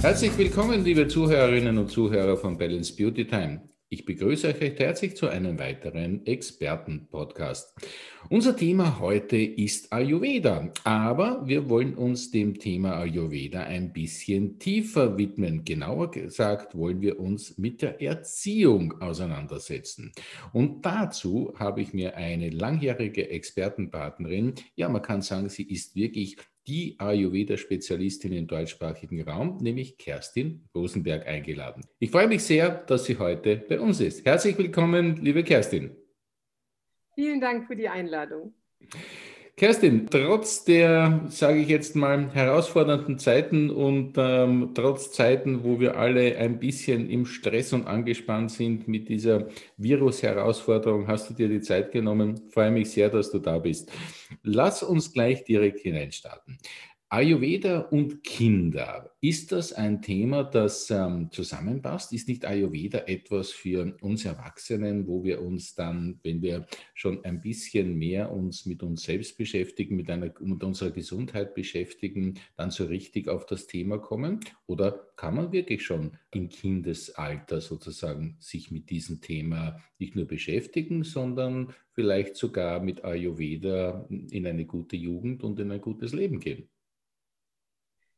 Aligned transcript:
Herzlich 0.00 0.36
willkommen, 0.36 0.82
liebe 0.82 1.06
Zuhörerinnen 1.06 1.78
und 1.78 1.88
Zuhörer 1.90 2.36
von 2.36 2.58
Balance 2.58 2.92
Beauty 2.96 3.24
Time. 3.24 3.71
Ich 3.92 4.06
begrüße 4.06 4.48
euch 4.48 4.58
recht 4.62 4.78
herzlich 4.78 5.16
zu 5.16 5.28
einem 5.28 5.58
weiteren 5.58 6.24
Experten-Podcast. 6.24 7.74
Unser 8.30 8.56
Thema 8.56 9.00
heute 9.00 9.36
ist 9.36 9.92
Ayurveda, 9.92 10.72
aber 10.82 11.46
wir 11.46 11.68
wollen 11.68 11.94
uns 11.94 12.30
dem 12.30 12.58
Thema 12.58 12.96
Ayurveda 12.96 13.64
ein 13.64 13.92
bisschen 13.92 14.58
tiefer 14.58 15.18
widmen. 15.18 15.66
Genauer 15.66 16.10
gesagt 16.10 16.74
wollen 16.74 17.02
wir 17.02 17.20
uns 17.20 17.58
mit 17.58 17.82
der 17.82 18.00
Erziehung 18.00 18.98
auseinandersetzen. 19.02 20.12
Und 20.54 20.86
dazu 20.86 21.52
habe 21.58 21.82
ich 21.82 21.92
mir 21.92 22.16
eine 22.16 22.48
langjährige 22.48 23.28
Expertenpartnerin, 23.28 24.54
ja, 24.74 24.88
man 24.88 25.02
kann 25.02 25.20
sagen, 25.20 25.50
sie 25.50 25.64
ist 25.64 25.94
wirklich 25.96 26.38
die 26.66 26.96
Ayurveda-Spezialistin 26.98 28.32
im 28.32 28.46
deutschsprachigen 28.46 29.22
Raum, 29.22 29.58
nämlich 29.60 29.98
Kerstin 29.98 30.68
Rosenberg, 30.74 31.26
eingeladen. 31.26 31.84
Ich 31.98 32.10
freue 32.10 32.28
mich 32.28 32.44
sehr, 32.44 32.70
dass 32.70 33.04
sie 33.04 33.18
heute 33.18 33.56
bei 33.56 33.80
uns 33.80 34.00
ist. 34.00 34.24
Herzlich 34.24 34.56
willkommen, 34.58 35.16
liebe 35.16 35.42
Kerstin. 35.42 35.96
Vielen 37.14 37.40
Dank 37.40 37.66
für 37.66 37.76
die 37.76 37.88
Einladung. 37.88 38.54
Kerstin, 39.54 40.08
trotz 40.10 40.64
der, 40.64 41.26
sage 41.28 41.60
ich 41.60 41.68
jetzt 41.68 41.94
mal, 41.94 42.30
herausfordernden 42.34 43.18
Zeiten 43.18 43.68
und 43.68 44.14
ähm, 44.16 44.70
trotz 44.74 45.12
Zeiten, 45.12 45.62
wo 45.62 45.78
wir 45.78 45.98
alle 45.98 46.36
ein 46.38 46.58
bisschen 46.58 47.10
im 47.10 47.26
Stress 47.26 47.74
und 47.74 47.86
angespannt 47.86 48.50
sind 48.50 48.88
mit 48.88 49.10
dieser 49.10 49.48
Virus-Herausforderung, 49.76 51.06
hast 51.06 51.28
du 51.28 51.34
dir 51.34 51.48
die 51.48 51.60
Zeit 51.60 51.92
genommen. 51.92 52.48
Freue 52.48 52.70
mich 52.70 52.90
sehr, 52.90 53.10
dass 53.10 53.30
du 53.30 53.40
da 53.40 53.58
bist. 53.58 53.92
Lass 54.42 54.82
uns 54.82 55.12
gleich 55.12 55.44
direkt 55.44 55.80
hineinstarten. 55.80 56.56
Ayurveda 57.12 57.80
und 57.80 58.24
Kinder, 58.24 59.14
ist 59.20 59.52
das 59.52 59.74
ein 59.74 60.00
Thema, 60.00 60.44
das 60.44 60.90
ähm, 60.90 61.30
zusammenpasst? 61.30 62.10
Ist 62.14 62.26
nicht 62.26 62.46
Ayurveda 62.46 63.00
etwas 63.00 63.50
für 63.50 63.94
uns 64.00 64.24
Erwachsenen, 64.24 65.06
wo 65.06 65.22
wir 65.22 65.42
uns 65.42 65.74
dann, 65.74 66.20
wenn 66.22 66.40
wir 66.40 66.66
schon 66.94 67.22
ein 67.26 67.42
bisschen 67.42 67.98
mehr 67.98 68.32
uns 68.32 68.64
mit 68.64 68.82
uns 68.82 69.02
selbst 69.02 69.36
beschäftigen, 69.36 69.94
mit, 69.94 70.08
einer, 70.08 70.32
mit 70.40 70.64
unserer 70.64 70.90
Gesundheit 70.90 71.54
beschäftigen, 71.54 72.40
dann 72.56 72.70
so 72.70 72.86
richtig 72.86 73.28
auf 73.28 73.44
das 73.44 73.66
Thema 73.66 73.98
kommen? 73.98 74.40
Oder 74.64 74.92
kann 75.14 75.34
man 75.34 75.52
wirklich 75.52 75.84
schon 75.84 76.16
im 76.30 76.48
Kindesalter 76.48 77.60
sozusagen 77.60 78.38
sich 78.40 78.70
mit 78.70 78.88
diesem 78.88 79.20
Thema 79.20 79.78
nicht 79.98 80.16
nur 80.16 80.24
beschäftigen, 80.24 81.04
sondern 81.04 81.74
vielleicht 81.90 82.36
sogar 82.36 82.80
mit 82.80 83.04
Ayurveda 83.04 84.08
in 84.08 84.46
eine 84.46 84.64
gute 84.64 84.96
Jugend 84.96 85.42
und 85.44 85.60
in 85.60 85.70
ein 85.72 85.82
gutes 85.82 86.14
Leben 86.14 86.40
gehen? 86.40 86.71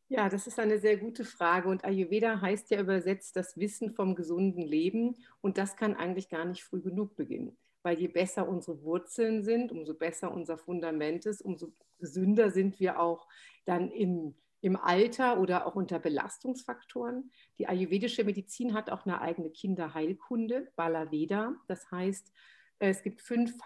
Ja, 0.08 0.28
das 0.28 0.46
ist 0.46 0.58
eine 0.58 0.78
sehr 0.78 0.96
gute 0.96 1.24
Frage. 1.24 1.68
Und 1.68 1.84
Ayurveda 1.84 2.40
heißt 2.40 2.70
ja 2.70 2.80
übersetzt 2.80 3.36
das 3.36 3.56
Wissen 3.56 3.90
vom 3.94 4.14
gesunden 4.14 4.62
Leben. 4.62 5.16
Und 5.40 5.58
das 5.58 5.76
kann 5.76 5.96
eigentlich 5.96 6.28
gar 6.28 6.44
nicht 6.44 6.62
früh 6.62 6.80
genug 6.80 7.16
beginnen. 7.16 7.56
Weil 7.82 7.98
je 7.98 8.08
besser 8.08 8.48
unsere 8.48 8.82
Wurzeln 8.82 9.42
sind, 9.42 9.72
umso 9.72 9.94
besser 9.94 10.32
unser 10.32 10.58
Fundament 10.58 11.26
ist, 11.26 11.42
umso 11.42 11.72
gesünder 11.98 12.50
sind 12.50 12.80
wir 12.80 13.00
auch 13.00 13.26
dann 13.64 13.90
im, 13.90 14.34
im 14.60 14.76
Alter 14.76 15.40
oder 15.40 15.66
auch 15.66 15.74
unter 15.74 15.98
Belastungsfaktoren. 15.98 17.30
Die 17.58 17.66
ayurvedische 17.66 18.24
Medizin 18.24 18.74
hat 18.74 18.90
auch 18.90 19.06
eine 19.06 19.20
eigene 19.20 19.50
Kinderheilkunde, 19.50 20.70
Balaveda. 20.76 21.54
Das 21.66 21.90
heißt, 21.90 22.32
es 22.78 23.02
gibt 23.02 23.22
fünf 23.22 23.56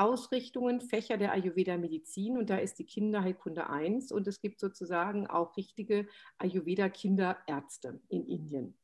Fachausrichtungen, 0.00 0.80
Fächer 0.80 1.18
der 1.18 1.32
Ayurveda-Medizin 1.32 2.38
und 2.38 2.48
da 2.48 2.56
ist 2.56 2.78
die 2.78 2.86
Kinderheilkunde 2.86 3.68
eins 3.68 4.10
und 4.10 4.26
es 4.26 4.40
gibt 4.40 4.58
sozusagen 4.58 5.26
auch 5.26 5.58
richtige 5.58 6.08
Ayurveda-Kinderärzte 6.38 8.00
in 8.08 8.26
Indien. 8.26 8.74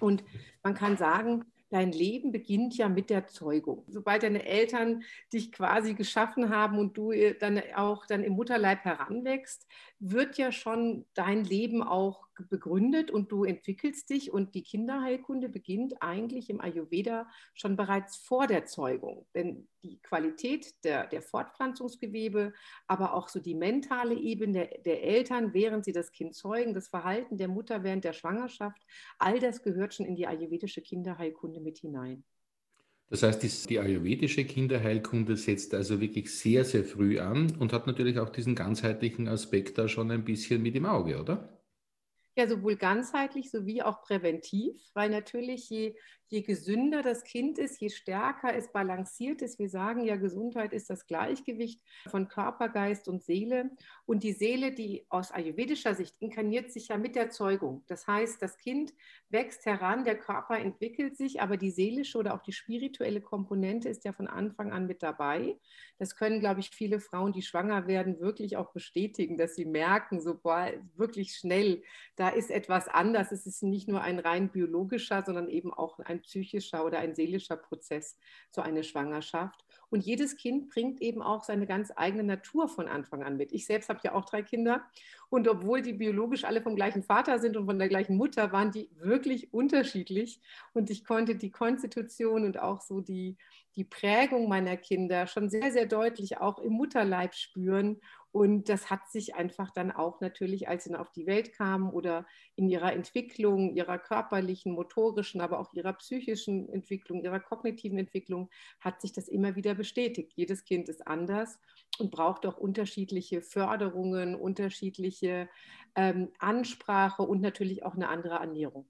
Und 0.00 0.24
man 0.62 0.72
kann 0.72 0.96
sagen, 0.96 1.44
dein 1.68 1.92
Leben 1.92 2.32
beginnt 2.32 2.74
ja 2.78 2.88
mit 2.88 3.10
der 3.10 3.26
Zeugung. 3.26 3.84
Sobald 3.88 4.22
deine 4.22 4.46
Eltern 4.46 5.02
dich 5.30 5.52
quasi 5.52 5.92
geschaffen 5.92 6.48
haben 6.48 6.78
und 6.78 6.96
du 6.96 7.12
dann 7.38 7.60
auch 7.76 8.06
dann 8.06 8.24
im 8.24 8.32
Mutterleib 8.32 8.82
heranwächst, 8.84 9.66
wird 9.98 10.38
ja 10.38 10.52
schon 10.52 11.04
dein 11.12 11.44
Leben 11.44 11.82
auch 11.82 12.29
begründet 12.48 13.10
und 13.10 13.30
du 13.32 13.44
entwickelst 13.44 14.10
dich 14.10 14.32
und 14.32 14.54
die 14.54 14.62
Kinderheilkunde 14.62 15.48
beginnt 15.48 15.94
eigentlich 16.00 16.50
im 16.50 16.60
Ayurveda 16.60 17.28
schon 17.54 17.76
bereits 17.76 18.16
vor 18.16 18.46
der 18.46 18.66
Zeugung. 18.66 19.26
Denn 19.34 19.68
die 19.82 20.00
Qualität 20.00 20.84
der, 20.84 21.06
der 21.06 21.22
Fortpflanzungsgewebe, 21.22 22.52
aber 22.86 23.14
auch 23.14 23.28
so 23.28 23.40
die 23.40 23.54
mentale 23.54 24.14
Ebene 24.14 24.52
der, 24.52 24.78
der 24.78 25.02
Eltern, 25.02 25.54
während 25.54 25.84
sie 25.84 25.92
das 25.92 26.12
Kind 26.12 26.34
zeugen, 26.34 26.74
das 26.74 26.88
Verhalten 26.88 27.38
der 27.38 27.48
Mutter 27.48 27.82
während 27.82 28.04
der 28.04 28.12
Schwangerschaft, 28.12 28.82
all 29.18 29.38
das 29.38 29.62
gehört 29.62 29.94
schon 29.94 30.06
in 30.06 30.16
die 30.16 30.26
ayurvedische 30.26 30.82
Kinderheilkunde 30.82 31.60
mit 31.60 31.78
hinein. 31.78 32.24
Das 33.10 33.24
heißt, 33.24 33.68
die 33.68 33.80
ayurvedische 33.80 34.44
Kinderheilkunde 34.44 35.36
setzt 35.36 35.74
also 35.74 36.00
wirklich 36.00 36.32
sehr, 36.32 36.64
sehr 36.64 36.84
früh 36.84 37.18
an 37.18 37.56
und 37.58 37.72
hat 37.72 37.88
natürlich 37.88 38.20
auch 38.20 38.28
diesen 38.28 38.54
ganzheitlichen 38.54 39.26
Aspekt 39.26 39.78
da 39.78 39.88
schon 39.88 40.12
ein 40.12 40.24
bisschen 40.24 40.62
mit 40.62 40.76
im 40.76 40.86
Auge, 40.86 41.20
oder? 41.20 41.59
Ja, 42.40 42.48
sowohl 42.48 42.76
ganzheitlich 42.76 43.50
sowie 43.50 43.82
auch 43.82 44.00
präventiv, 44.00 44.80
weil 44.94 45.10
natürlich 45.10 45.68
je, 45.68 45.94
je 46.28 46.40
gesünder 46.40 47.02
das 47.02 47.22
Kind 47.24 47.58
ist, 47.58 47.80
je 47.80 47.90
stärker 47.90 48.54
es 48.54 48.72
balanciert 48.72 49.42
ist. 49.42 49.58
Wir 49.58 49.68
sagen 49.68 50.04
ja, 50.04 50.16
Gesundheit 50.16 50.72
ist 50.72 50.88
das 50.88 51.06
Gleichgewicht 51.06 51.82
von 52.08 52.28
Körper, 52.28 52.70
Geist 52.70 53.08
und 53.08 53.22
Seele. 53.22 53.70
Und 54.06 54.22
die 54.22 54.32
Seele, 54.32 54.72
die 54.72 55.04
aus 55.10 55.32
ayurvedischer 55.32 55.94
Sicht 55.94 56.16
inkarniert 56.20 56.72
sich 56.72 56.88
ja 56.88 56.96
mit 56.96 57.14
der 57.14 57.28
Zeugung. 57.28 57.84
Das 57.88 58.06
heißt, 58.06 58.40
das 58.40 58.56
Kind 58.56 58.94
wächst 59.28 59.66
heran, 59.66 60.04
der 60.04 60.16
Körper 60.16 60.58
entwickelt 60.58 61.16
sich, 61.16 61.42
aber 61.42 61.56
die 61.56 61.70
seelische 61.70 62.16
oder 62.16 62.34
auch 62.34 62.42
die 62.42 62.52
spirituelle 62.52 63.20
Komponente 63.20 63.88
ist 63.88 64.04
ja 64.04 64.12
von 64.12 64.28
Anfang 64.28 64.72
an 64.72 64.86
mit 64.86 65.02
dabei. 65.02 65.58
Das 65.98 66.16
können, 66.16 66.40
glaube 66.40 66.60
ich, 66.60 66.70
viele 66.70 67.00
Frauen, 67.00 67.32
die 67.32 67.42
schwanger 67.42 67.86
werden, 67.86 68.20
wirklich 68.20 68.56
auch 68.56 68.72
bestätigen, 68.72 69.36
dass 69.36 69.56
sie 69.56 69.66
merken, 69.66 70.20
so 70.20 70.38
boah, 70.38 70.70
wirklich 70.94 71.34
schnell, 71.34 71.82
da 72.16 72.29
ist 72.30 72.50
etwas 72.50 72.88
anders. 72.88 73.32
Es 73.32 73.46
ist 73.46 73.62
nicht 73.62 73.88
nur 73.88 74.02
ein 74.02 74.18
rein 74.18 74.48
biologischer, 74.48 75.22
sondern 75.22 75.48
eben 75.48 75.72
auch 75.72 75.98
ein 76.00 76.22
psychischer 76.22 76.84
oder 76.84 76.98
ein 76.98 77.14
seelischer 77.14 77.56
Prozess 77.56 78.18
zu 78.50 78.62
einer 78.62 78.82
Schwangerschaft. 78.82 79.64
Und 79.90 80.04
jedes 80.04 80.36
Kind 80.36 80.70
bringt 80.70 81.00
eben 81.00 81.20
auch 81.20 81.44
seine 81.44 81.66
ganz 81.66 81.92
eigene 81.94 82.22
Natur 82.22 82.68
von 82.68 82.88
Anfang 82.88 83.22
an 83.22 83.36
mit. 83.36 83.52
Ich 83.52 83.66
selbst 83.66 83.88
habe 83.88 84.00
ja 84.04 84.14
auch 84.14 84.24
drei 84.24 84.42
Kinder. 84.42 84.84
Und 85.28 85.48
obwohl 85.48 85.82
die 85.82 85.92
biologisch 85.92 86.44
alle 86.44 86.62
vom 86.62 86.76
gleichen 86.76 87.02
Vater 87.02 87.38
sind 87.38 87.56
und 87.56 87.66
von 87.66 87.78
der 87.78 87.88
gleichen 87.88 88.16
Mutter, 88.16 88.52
waren 88.52 88.70
die 88.72 88.88
wirklich 88.96 89.52
unterschiedlich. 89.52 90.40
Und 90.72 90.90
ich 90.90 91.04
konnte 91.04 91.36
die 91.36 91.50
Konstitution 91.50 92.44
und 92.44 92.58
auch 92.58 92.80
so 92.80 93.00
die, 93.00 93.36
die 93.76 93.84
Prägung 93.84 94.48
meiner 94.48 94.76
Kinder 94.76 95.26
schon 95.26 95.48
sehr, 95.50 95.70
sehr 95.72 95.86
deutlich 95.86 96.38
auch 96.38 96.58
im 96.58 96.72
Mutterleib 96.72 97.34
spüren 97.34 98.00
und 98.32 98.68
das 98.68 98.90
hat 98.90 99.10
sich 99.10 99.34
einfach 99.34 99.72
dann 99.72 99.90
auch 99.90 100.20
natürlich, 100.20 100.68
als 100.68 100.84
sie 100.84 100.94
auf 100.94 101.10
die 101.10 101.26
Welt 101.26 101.52
kamen 101.52 101.90
oder 101.90 102.26
in 102.54 102.68
ihrer 102.68 102.92
Entwicklung, 102.92 103.74
ihrer 103.74 103.98
körperlichen, 103.98 104.72
motorischen, 104.72 105.40
aber 105.40 105.58
auch 105.58 105.72
ihrer 105.72 105.92
psychischen 105.94 106.68
Entwicklung, 106.68 107.24
ihrer 107.24 107.40
kognitiven 107.40 107.98
Entwicklung, 107.98 108.48
hat 108.78 109.00
sich 109.00 109.12
das 109.12 109.26
immer 109.26 109.56
wieder 109.56 109.74
bestätigt. 109.74 110.32
Jedes 110.36 110.64
Kind 110.64 110.88
ist 110.88 111.08
anders 111.08 111.58
und 111.98 112.12
braucht 112.12 112.46
auch 112.46 112.56
unterschiedliche 112.56 113.42
Förderungen, 113.42 114.36
unterschiedliche 114.36 115.48
ähm, 115.96 116.30
Ansprache 116.38 117.22
und 117.22 117.40
natürlich 117.40 117.84
auch 117.84 117.94
eine 117.94 118.08
andere 118.08 118.36
Ernährung. 118.36 118.86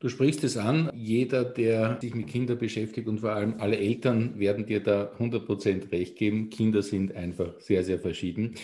Du 0.00 0.08
sprichst 0.08 0.44
es 0.44 0.56
an, 0.56 0.92
jeder, 0.94 1.44
der 1.44 1.98
sich 2.00 2.14
mit 2.14 2.28
Kindern 2.28 2.56
beschäftigt 2.56 3.08
und 3.08 3.18
vor 3.18 3.32
allem 3.32 3.54
alle 3.58 3.78
Eltern 3.78 4.38
werden 4.38 4.64
dir 4.64 4.80
da 4.80 5.12
100% 5.18 5.90
recht 5.90 6.14
geben. 6.14 6.50
Kinder 6.50 6.82
sind 6.82 7.16
einfach 7.16 7.58
sehr, 7.58 7.82
sehr 7.82 7.98
verschieden. 7.98 8.54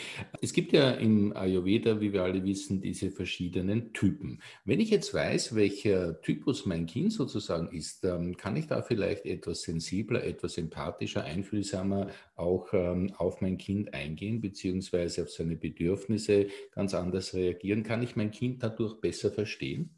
Es 0.43 0.53
gibt 0.53 0.73
ja 0.73 0.93
im 0.93 1.37
Ayurveda, 1.37 2.01
wie 2.01 2.13
wir 2.13 2.23
alle 2.23 2.45
wissen, 2.45 2.81
diese 2.81 3.11
verschiedenen 3.11 3.93
Typen. 3.93 4.43
Wenn 4.65 4.79
ich 4.79 4.91
jetzt 4.91 5.13
weiß, 5.13 5.57
welcher 5.57 6.21
Typus 6.21 6.67
mein 6.67 6.87
Kind 6.87 7.13
sozusagen 7.13 7.67
ist, 7.77 8.07
kann 8.39 8.55
ich 8.55 8.69
da 8.69 8.83
vielleicht 8.83 9.27
etwas 9.27 9.63
sensibler, 9.63 10.23
etwas 10.23 10.57
empathischer, 10.57 11.25
einfühlsamer 11.25 12.11
auch 12.37 12.73
ähm, 12.73 13.13
auf 13.17 13.41
mein 13.41 13.59
Kind 13.59 13.93
eingehen, 13.93 14.41
beziehungsweise 14.41 15.23
auf 15.25 15.31
seine 15.31 15.57
Bedürfnisse 15.57 16.47
ganz 16.71 16.95
anders 16.95 17.35
reagieren. 17.35 17.83
Kann 17.83 18.05
ich 18.05 18.15
mein 18.15 18.31
Kind 18.31 18.63
dadurch 18.63 19.01
besser 19.01 19.33
verstehen? 19.33 19.91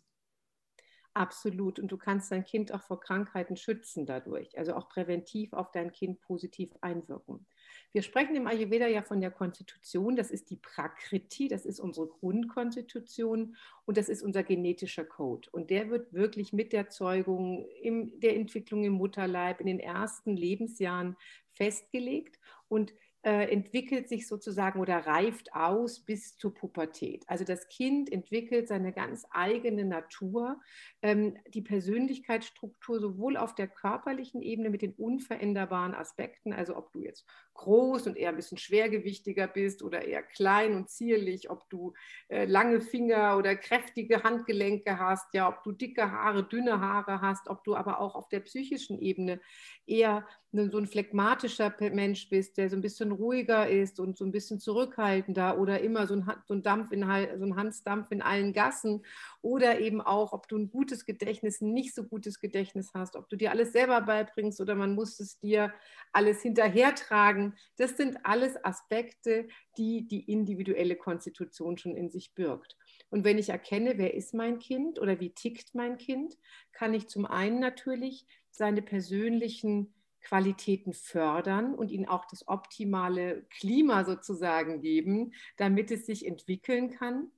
Absolut. 1.17 1.79
Und 1.79 1.91
du 1.91 1.97
kannst 1.97 2.31
dein 2.31 2.45
Kind 2.45 2.75
auch 2.75 2.83
vor 2.83 3.01
Krankheiten 3.01 3.57
schützen 3.57 4.05
dadurch, 4.05 4.59
also 4.59 4.75
auch 4.75 4.91
präventiv 4.91 5.55
auf 5.55 5.71
dein 5.71 5.91
Kind 5.91 6.21
positiv 6.21 6.75
einwirken. 6.83 7.47
Wir 7.93 8.03
sprechen 8.03 8.37
im 8.37 8.47
Ayurveda 8.47 8.87
ja 8.87 9.01
von 9.01 9.23
der 9.23 9.31
Konstitution, 9.31 10.15
das 10.15 10.31
ist 10.31 10.51
die 10.51 10.59
Prakriti, 10.59 11.49
das 11.49 11.65
ist 11.65 11.81
unsere 11.81 12.07
Grundkonstitution 12.07 13.57
und 13.87 13.97
das 13.97 14.11
ist 14.11 14.23
unser 14.23 14.43
genetischer 14.43 15.07
Code. 15.07 15.49
Und 15.53 15.71
der 15.71 15.89
wird 15.89 16.13
wirklich 16.13 16.53
mit 16.53 16.75
der 16.75 16.91
Zeugung, 16.91 17.67
in 17.81 18.21
der 18.21 18.37
Entwicklung 18.37 18.85
im 18.85 18.93
Mutterleib, 18.93 19.61
in 19.61 19.69
den 19.69 19.81
ersten 19.81 20.37
Lebensjahren 20.37 21.17
festgelegt. 21.53 22.39
Und 22.69 22.93
äh, 23.27 23.51
entwickelt 23.51 24.09
sich 24.09 24.29
sozusagen 24.29 24.79
oder 24.79 24.99
reift 25.05 25.53
aus 25.53 25.99
bis 25.99 26.37
zur 26.37 26.55
Pubertät. 26.55 27.25
Also 27.27 27.43
das 27.43 27.67
Kind 27.67 28.13
entwickelt 28.13 28.69
seine 28.69 28.93
ganz 28.93 29.27
eigene 29.33 29.85
Natur, 29.85 30.61
ähm, 31.03 31.37
die 31.53 31.63
Persönlichkeitsstruktur 31.63 33.01
sowohl 33.01 33.37
auf 33.37 33.57
der 33.57 33.67
körperlichen 33.67 34.43
Ebene 34.43 34.71
mit 34.71 34.83
den 34.83 34.93
unveränderbaren 34.93 35.93
Aspekten, 35.93 36.53
also 36.53 36.77
ob 36.77 36.93
du 36.93 37.01
jetzt 37.03 37.27
groß 37.55 38.07
und 38.07 38.17
eher 38.17 38.29
ein 38.29 38.37
bisschen 38.37 38.59
schwergewichtiger 38.59 39.49
bist 39.49 39.83
oder 39.83 40.03
eher 40.03 40.23
klein 40.23 40.77
und 40.77 40.89
zierlich, 40.89 41.51
ob 41.51 41.69
du 41.69 41.95
äh, 42.29 42.45
lange 42.45 42.81
Finger 42.81 43.39
oder 43.39 43.57
kräftige 43.57 44.23
Handgelenke 44.23 45.01
hast, 45.01 45.35
ja, 45.35 45.49
ob 45.49 45.65
du 45.65 45.73
dicke 45.73 46.13
Haare, 46.13 46.45
dünne 46.45 46.81
Haare 46.81 47.21
hast, 47.21 47.49
ob 47.49 47.65
du 47.65 47.75
aber 47.75 47.99
auch 47.99 48.15
auf 48.15 48.29
der 48.29 48.39
psychischen 48.41 49.01
Ebene 49.01 49.41
eher 49.85 50.25
so 50.53 50.79
ein 50.79 50.87
phlegmatischer 50.87 51.75
Mensch 51.81 52.29
bist, 52.29 52.57
der 52.57 52.71
so 52.71 52.77
ein 52.77 52.83
bisschen 52.83 53.13
ruhiger 53.17 53.69
ist 53.69 54.01
und 54.01 54.17
so 54.17 54.25
ein 54.25 54.33
bisschen 54.33 54.61
zurückhaltender 54.61 55.59
oder 55.59 55.81
immer 55.81 56.07
so 56.07 56.15
ein, 56.15 56.31
so 56.47 56.55
ein 56.55 56.63
Dampf 56.63 56.93
in 56.93 57.03
so 57.03 57.45
ein 57.45 57.57
Hansdampf 57.57 58.11
in 58.11 58.23
allen 58.23 58.53
Gassen 58.53 59.05
oder 59.43 59.81
eben 59.81 60.01
auch, 60.01 60.33
ob 60.33 60.49
du 60.49 60.57
ein 60.57 60.71
gutes 60.71 61.05
Gedächtnis, 61.05 61.61
ein 61.61 61.73
nicht 61.73 61.95
so 61.95 62.05
gutes 62.05 62.41
Gedächtnis 62.41 62.93
hast, 62.95 63.17
ob 63.17 63.29
du 63.29 63.37
dir 63.37 63.51
alles 63.51 63.73
selber 63.73 64.01
beibringst 64.01 64.61
oder 64.61 64.75
man 64.75 64.95
muss 64.95 65.21
es 65.21 65.39
dir 65.39 65.73
alles 66.13 66.43
hinterhertragen. 66.43 67.55
Das 67.77 67.97
sind 67.97 68.25
alles 68.25 68.63
Aspekte, 68.65 69.49
die 69.77 70.07
die 70.07 70.31
individuelle 70.31 70.97
Konstitution 70.97 71.79
schon 71.79 71.97
in 71.97 72.11
sich 72.11 72.35
birgt. 72.35 72.77
Und 73.11 73.25
wenn 73.25 73.39
ich 73.39 73.51
erkenne, 73.51 73.99
wer 73.99 74.15
ist 74.15 74.35
mein 74.35 74.59
Kind 74.59 74.99
oder 75.01 75.21
wie 75.21 75.31
tickt 75.31 75.75
mein 75.75 75.99
Kind, 75.99 76.37
kann 76.73 76.95
ich 76.95 77.09
zum 77.09 77.27
einen 77.27 77.61
natürlich 77.61 78.27
seine 78.51 78.83
persönlichen 78.83 79.93
Qualitäten 80.27 80.93
fördern 80.93 81.75
und 81.75 81.93
ihnen 81.93 82.09
auch 82.09 82.25
das 82.25 82.49
optimale 82.49 83.47
Klima 83.49 84.05
sozusagen 84.05 84.81
geben, 84.81 85.33
damit 85.57 85.93
es 85.93 86.05
sich 86.05 86.27
entwickeln 86.27 86.91
kann. 86.91 87.31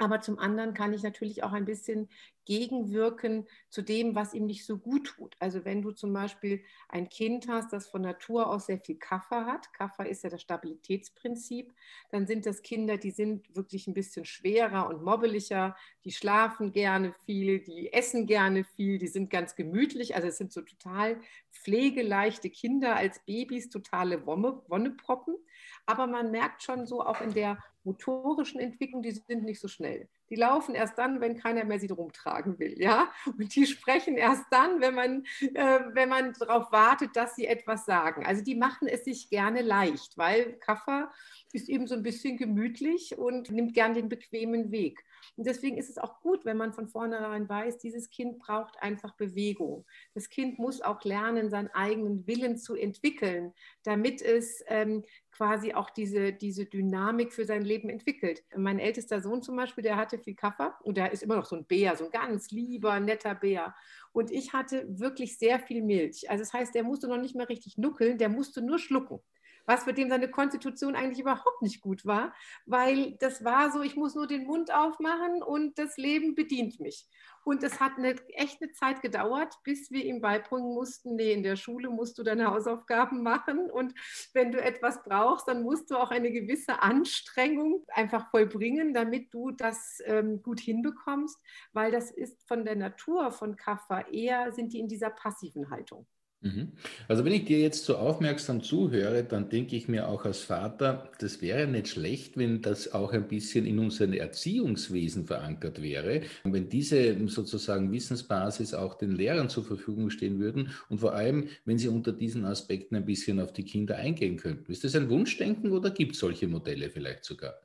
Aber 0.00 0.22
zum 0.22 0.38
anderen 0.38 0.72
kann 0.72 0.94
ich 0.94 1.02
natürlich 1.02 1.44
auch 1.44 1.52
ein 1.52 1.66
bisschen 1.66 2.08
gegenwirken 2.46 3.46
zu 3.68 3.82
dem, 3.82 4.14
was 4.14 4.32
ihm 4.32 4.46
nicht 4.46 4.64
so 4.64 4.78
gut 4.78 5.08
tut. 5.08 5.36
Also 5.40 5.66
wenn 5.66 5.82
du 5.82 5.90
zum 5.92 6.10
Beispiel 6.14 6.64
ein 6.88 7.10
Kind 7.10 7.48
hast, 7.48 7.70
das 7.70 7.86
von 7.86 8.00
Natur 8.00 8.48
aus 8.48 8.64
sehr 8.64 8.80
viel 8.80 8.96
Kaffer 8.96 9.44
hat, 9.44 9.74
Kaffer 9.74 10.08
ist 10.08 10.24
ja 10.24 10.30
das 10.30 10.40
Stabilitätsprinzip, 10.40 11.74
dann 12.10 12.26
sind 12.26 12.46
das 12.46 12.62
Kinder, 12.62 12.96
die 12.96 13.10
sind 13.10 13.54
wirklich 13.54 13.86
ein 13.88 13.94
bisschen 13.94 14.24
schwerer 14.24 14.88
und 14.88 15.04
mobbeliger, 15.04 15.76
die 16.06 16.12
schlafen 16.12 16.72
gerne 16.72 17.14
viel, 17.26 17.60
die 17.60 17.92
essen 17.92 18.26
gerne 18.26 18.64
viel, 18.64 18.96
die 18.96 19.08
sind 19.08 19.28
ganz 19.28 19.54
gemütlich, 19.54 20.16
also 20.16 20.28
es 20.28 20.38
sind 20.38 20.50
so 20.50 20.62
total 20.62 21.20
pflegeleichte 21.52 22.48
Kinder 22.48 22.96
als 22.96 23.20
Babys, 23.26 23.68
totale 23.68 24.24
Wonne, 24.24 24.62
Wonneproppen. 24.66 25.36
Aber 25.84 26.06
man 26.06 26.30
merkt 26.30 26.62
schon 26.62 26.86
so 26.86 27.04
auch 27.04 27.20
in 27.20 27.34
der 27.34 27.58
motorischen 27.84 28.60
Entwicklung, 28.60 29.02
die 29.02 29.12
sind 29.12 29.44
nicht 29.44 29.60
so 29.60 29.68
schnell. 29.68 30.08
Die 30.28 30.36
laufen 30.36 30.74
erst 30.74 30.98
dann, 30.98 31.20
wenn 31.20 31.36
keiner 31.36 31.64
mehr 31.64 31.80
sie 31.80 31.88
drum 31.88 32.12
tragen 32.12 32.58
will, 32.58 32.80
ja. 32.80 33.10
Und 33.26 33.54
die 33.54 33.66
sprechen 33.66 34.16
erst 34.16 34.44
dann, 34.50 34.80
wenn 34.80 34.94
man, 34.94 35.24
äh, 35.40 35.80
wenn 35.92 36.08
man 36.08 36.32
darauf 36.34 36.70
wartet, 36.72 37.16
dass 37.16 37.34
sie 37.34 37.46
etwas 37.46 37.86
sagen. 37.86 38.24
Also 38.24 38.42
die 38.42 38.54
machen 38.54 38.86
es 38.86 39.04
sich 39.04 39.28
gerne 39.28 39.62
leicht, 39.62 40.16
weil 40.16 40.54
Kaffer 40.58 41.10
ist 41.52 41.68
eben 41.68 41.86
so 41.86 41.94
ein 41.94 42.02
bisschen 42.02 42.36
gemütlich 42.36 43.18
und 43.18 43.50
nimmt 43.50 43.74
gern 43.74 43.94
den 43.94 44.08
bequemen 44.08 44.70
Weg. 44.70 45.04
Und 45.36 45.46
deswegen 45.46 45.78
ist 45.78 45.90
es 45.90 45.98
auch 45.98 46.20
gut, 46.20 46.44
wenn 46.44 46.56
man 46.56 46.72
von 46.72 46.86
vornherein 46.88 47.48
weiß, 47.48 47.78
dieses 47.78 48.10
Kind 48.10 48.38
braucht 48.38 48.80
einfach 48.82 49.16
Bewegung. 49.16 49.84
Das 50.14 50.28
Kind 50.28 50.58
muss 50.58 50.80
auch 50.80 51.02
lernen, 51.02 51.50
seinen 51.50 51.68
eigenen 51.68 52.26
Willen 52.26 52.56
zu 52.56 52.74
entwickeln, 52.74 53.52
damit 53.82 54.22
es 54.22 54.62
ähm, 54.68 55.04
quasi 55.40 55.72
auch 55.72 55.88
diese, 55.88 56.34
diese 56.34 56.66
Dynamik 56.66 57.32
für 57.32 57.46
sein 57.46 57.62
Leben 57.62 57.88
entwickelt. 57.88 58.42
Mein 58.54 58.78
ältester 58.78 59.22
Sohn 59.22 59.40
zum 59.40 59.56
Beispiel, 59.56 59.80
der 59.80 59.96
hatte 59.96 60.18
viel 60.18 60.34
Kaffer 60.34 60.76
und 60.82 60.98
der 60.98 61.12
ist 61.12 61.22
immer 61.22 61.36
noch 61.36 61.46
so 61.46 61.56
ein 61.56 61.64
Bär, 61.64 61.96
so 61.96 62.04
ein 62.04 62.10
ganz 62.10 62.50
lieber, 62.50 63.00
netter 63.00 63.34
Bär. 63.34 63.74
Und 64.12 64.30
ich 64.30 64.52
hatte 64.52 64.84
wirklich 64.86 65.38
sehr 65.38 65.58
viel 65.58 65.80
Milch. 65.80 66.28
Also 66.28 66.42
das 66.42 66.52
heißt, 66.52 66.74
der 66.74 66.82
musste 66.82 67.08
noch 67.08 67.16
nicht 67.16 67.34
mehr 67.36 67.48
richtig 67.48 67.78
nuckeln, 67.78 68.18
der 68.18 68.28
musste 68.28 68.60
nur 68.60 68.78
schlucken 68.78 69.20
was 69.66 69.84
für 69.84 69.92
den 69.92 70.10
seine 70.10 70.30
Konstitution 70.30 70.94
eigentlich 70.94 71.20
überhaupt 71.20 71.62
nicht 71.62 71.80
gut 71.80 72.04
war, 72.04 72.34
weil 72.66 73.16
das 73.20 73.44
war 73.44 73.70
so, 73.70 73.82
ich 73.82 73.96
muss 73.96 74.14
nur 74.14 74.26
den 74.26 74.44
Mund 74.44 74.72
aufmachen 74.72 75.42
und 75.42 75.78
das 75.78 75.96
Leben 75.96 76.34
bedient 76.34 76.80
mich. 76.80 77.06
Und 77.42 77.62
es 77.62 77.80
hat 77.80 77.92
eine, 77.96 78.14
echt 78.34 78.60
eine 78.60 78.70
Zeit 78.72 79.00
gedauert, 79.00 79.54
bis 79.64 79.90
wir 79.90 80.04
ihm 80.04 80.20
beibringen 80.20 80.74
mussten, 80.74 81.16
nee, 81.16 81.32
in 81.32 81.42
der 81.42 81.56
Schule 81.56 81.88
musst 81.88 82.18
du 82.18 82.22
deine 82.22 82.48
Hausaufgaben 82.48 83.22
machen 83.22 83.70
und 83.70 83.94
wenn 84.34 84.52
du 84.52 84.60
etwas 84.60 85.02
brauchst, 85.02 85.48
dann 85.48 85.62
musst 85.62 85.90
du 85.90 85.96
auch 85.96 86.10
eine 86.10 86.30
gewisse 86.30 86.82
Anstrengung 86.82 87.84
einfach 87.88 88.30
vollbringen, 88.30 88.92
damit 88.92 89.32
du 89.32 89.50
das 89.52 90.02
ähm, 90.04 90.42
gut 90.42 90.60
hinbekommst, 90.60 91.38
weil 91.72 91.90
das 91.90 92.10
ist 92.10 92.46
von 92.46 92.64
der 92.64 92.76
Natur 92.76 93.32
von 93.32 93.56
Kaffer 93.56 94.12
eher, 94.12 94.52
sind 94.52 94.72
die 94.72 94.80
in 94.80 94.88
dieser 94.88 95.10
passiven 95.10 95.70
Haltung. 95.70 96.06
Mhm. 96.42 96.72
Also 97.06 97.26
wenn 97.26 97.34
ich 97.34 97.44
dir 97.44 97.60
jetzt 97.60 97.84
so 97.84 97.96
aufmerksam 97.98 98.62
zuhöre, 98.62 99.24
dann 99.24 99.50
denke 99.50 99.76
ich 99.76 99.88
mir 99.88 100.08
auch 100.08 100.24
als 100.24 100.40
Vater, 100.40 101.10
das 101.18 101.42
wäre 101.42 101.66
nicht 101.66 101.88
schlecht, 101.88 102.38
wenn 102.38 102.62
das 102.62 102.92
auch 102.94 103.12
ein 103.12 103.28
bisschen 103.28 103.66
in 103.66 103.78
unserem 103.78 104.14
Erziehungswesen 104.14 105.26
verankert 105.26 105.82
wäre, 105.82 106.22
und 106.42 106.54
wenn 106.54 106.70
diese 106.70 107.28
sozusagen 107.28 107.92
Wissensbasis 107.92 108.72
auch 108.72 108.94
den 108.94 109.10
Lehrern 109.12 109.50
zur 109.50 109.64
Verfügung 109.64 110.08
stehen 110.08 110.38
würden 110.40 110.70
und 110.88 110.98
vor 111.00 111.12
allem, 111.14 111.48
wenn 111.66 111.76
sie 111.76 111.88
unter 111.88 112.12
diesen 112.12 112.46
Aspekten 112.46 112.96
ein 112.96 113.04
bisschen 113.04 113.38
auf 113.38 113.52
die 113.52 113.64
Kinder 113.64 113.96
eingehen 113.96 114.38
könnten. 114.38 114.72
Ist 114.72 114.82
das 114.84 114.96
ein 114.96 115.10
Wunschdenken 115.10 115.72
oder 115.72 115.90
gibt 115.90 116.12
es 116.14 116.20
solche 116.20 116.48
Modelle 116.48 116.88
vielleicht 116.88 117.24
sogar? 117.26 117.60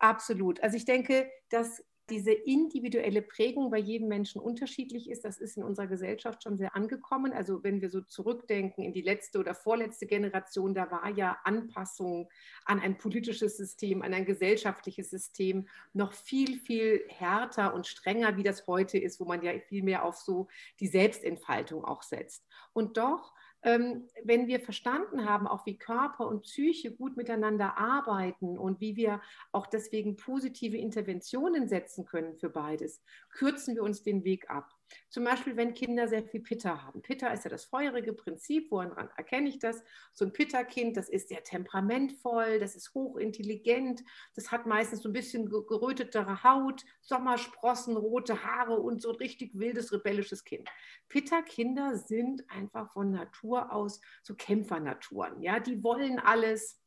Absolut. 0.00 0.60
Also 0.62 0.76
ich 0.76 0.84
denke, 0.84 1.30
dass 1.50 1.82
diese 2.10 2.32
individuelle 2.32 3.22
Prägung 3.22 3.70
bei 3.70 3.78
jedem 3.78 4.08
Menschen 4.08 4.40
unterschiedlich 4.40 5.10
ist, 5.10 5.24
das 5.24 5.38
ist 5.38 5.56
in 5.56 5.62
unserer 5.62 5.86
Gesellschaft 5.86 6.42
schon 6.42 6.56
sehr 6.56 6.74
angekommen. 6.74 7.32
Also 7.32 7.62
wenn 7.62 7.80
wir 7.80 7.90
so 7.90 8.00
zurückdenken 8.00 8.84
in 8.84 8.92
die 8.92 9.02
letzte 9.02 9.38
oder 9.38 9.54
vorletzte 9.54 10.06
Generation, 10.06 10.74
da 10.74 10.90
war 10.90 11.08
ja 11.10 11.38
Anpassung 11.44 12.28
an 12.64 12.80
ein 12.80 12.98
politisches 12.98 13.56
System, 13.56 14.02
an 14.02 14.14
ein 14.14 14.24
gesellschaftliches 14.24 15.10
System 15.10 15.68
noch 15.92 16.12
viel, 16.12 16.58
viel 16.58 17.04
härter 17.08 17.74
und 17.74 17.86
strenger, 17.86 18.36
wie 18.36 18.42
das 18.42 18.66
heute 18.66 18.98
ist, 18.98 19.20
wo 19.20 19.24
man 19.24 19.42
ja 19.42 19.52
viel 19.68 19.82
mehr 19.82 20.04
auf 20.04 20.16
so 20.16 20.48
die 20.80 20.88
Selbstentfaltung 20.88 21.84
auch 21.84 22.02
setzt. 22.02 22.46
Und 22.72 22.96
doch 22.96 23.34
wenn 23.62 24.46
wir 24.46 24.60
verstanden 24.60 25.28
haben, 25.28 25.46
auch 25.46 25.66
wie 25.66 25.78
Körper 25.78 26.26
und 26.28 26.42
Psyche 26.42 26.94
gut 26.94 27.16
miteinander 27.16 27.76
arbeiten 27.76 28.56
und 28.56 28.80
wie 28.80 28.96
wir 28.96 29.20
auch 29.52 29.66
deswegen 29.66 30.16
positive 30.16 30.76
Interventionen 30.76 31.68
setzen 31.68 32.04
können 32.04 32.36
für 32.36 32.50
beides, 32.50 33.02
kürzen 33.30 33.74
wir 33.74 33.82
uns 33.82 34.02
den 34.02 34.24
Weg 34.24 34.48
ab. 34.48 34.77
Zum 35.08 35.24
Beispiel, 35.24 35.56
wenn 35.56 35.74
Kinder 35.74 36.08
sehr 36.08 36.22
viel 36.24 36.40
Pitta 36.40 36.84
haben. 36.84 37.02
Pitta 37.02 37.28
ist 37.28 37.44
ja 37.44 37.50
das 37.50 37.64
feurige 37.64 38.12
Prinzip, 38.12 38.70
woran 38.70 38.92
erkenne 39.16 39.48
ich 39.48 39.58
das? 39.58 39.82
So 40.12 40.24
ein 40.24 40.32
Pitta-Kind, 40.32 40.96
das 40.96 41.08
ist 41.08 41.28
sehr 41.28 41.42
temperamentvoll, 41.42 42.58
das 42.58 42.76
ist 42.76 42.94
hochintelligent, 42.94 44.02
das 44.34 44.50
hat 44.50 44.66
meistens 44.66 45.02
so 45.02 45.08
ein 45.08 45.12
bisschen 45.12 45.48
gerötetere 45.48 46.42
Haut, 46.44 46.84
Sommersprossen, 47.00 47.96
rote 47.96 48.44
Haare 48.44 48.78
und 48.78 49.02
so 49.02 49.10
ein 49.10 49.16
richtig 49.16 49.58
wildes, 49.58 49.92
rebellisches 49.92 50.44
Kind. 50.44 50.68
Pitta-Kinder 51.08 51.96
sind 51.96 52.48
einfach 52.50 52.92
von 52.92 53.10
Natur 53.10 53.72
aus 53.72 54.00
so 54.22 54.34
Kämpfernaturen. 54.34 55.40
Ja? 55.42 55.60
Die 55.60 55.82
wollen 55.82 56.18
alles, 56.18 56.80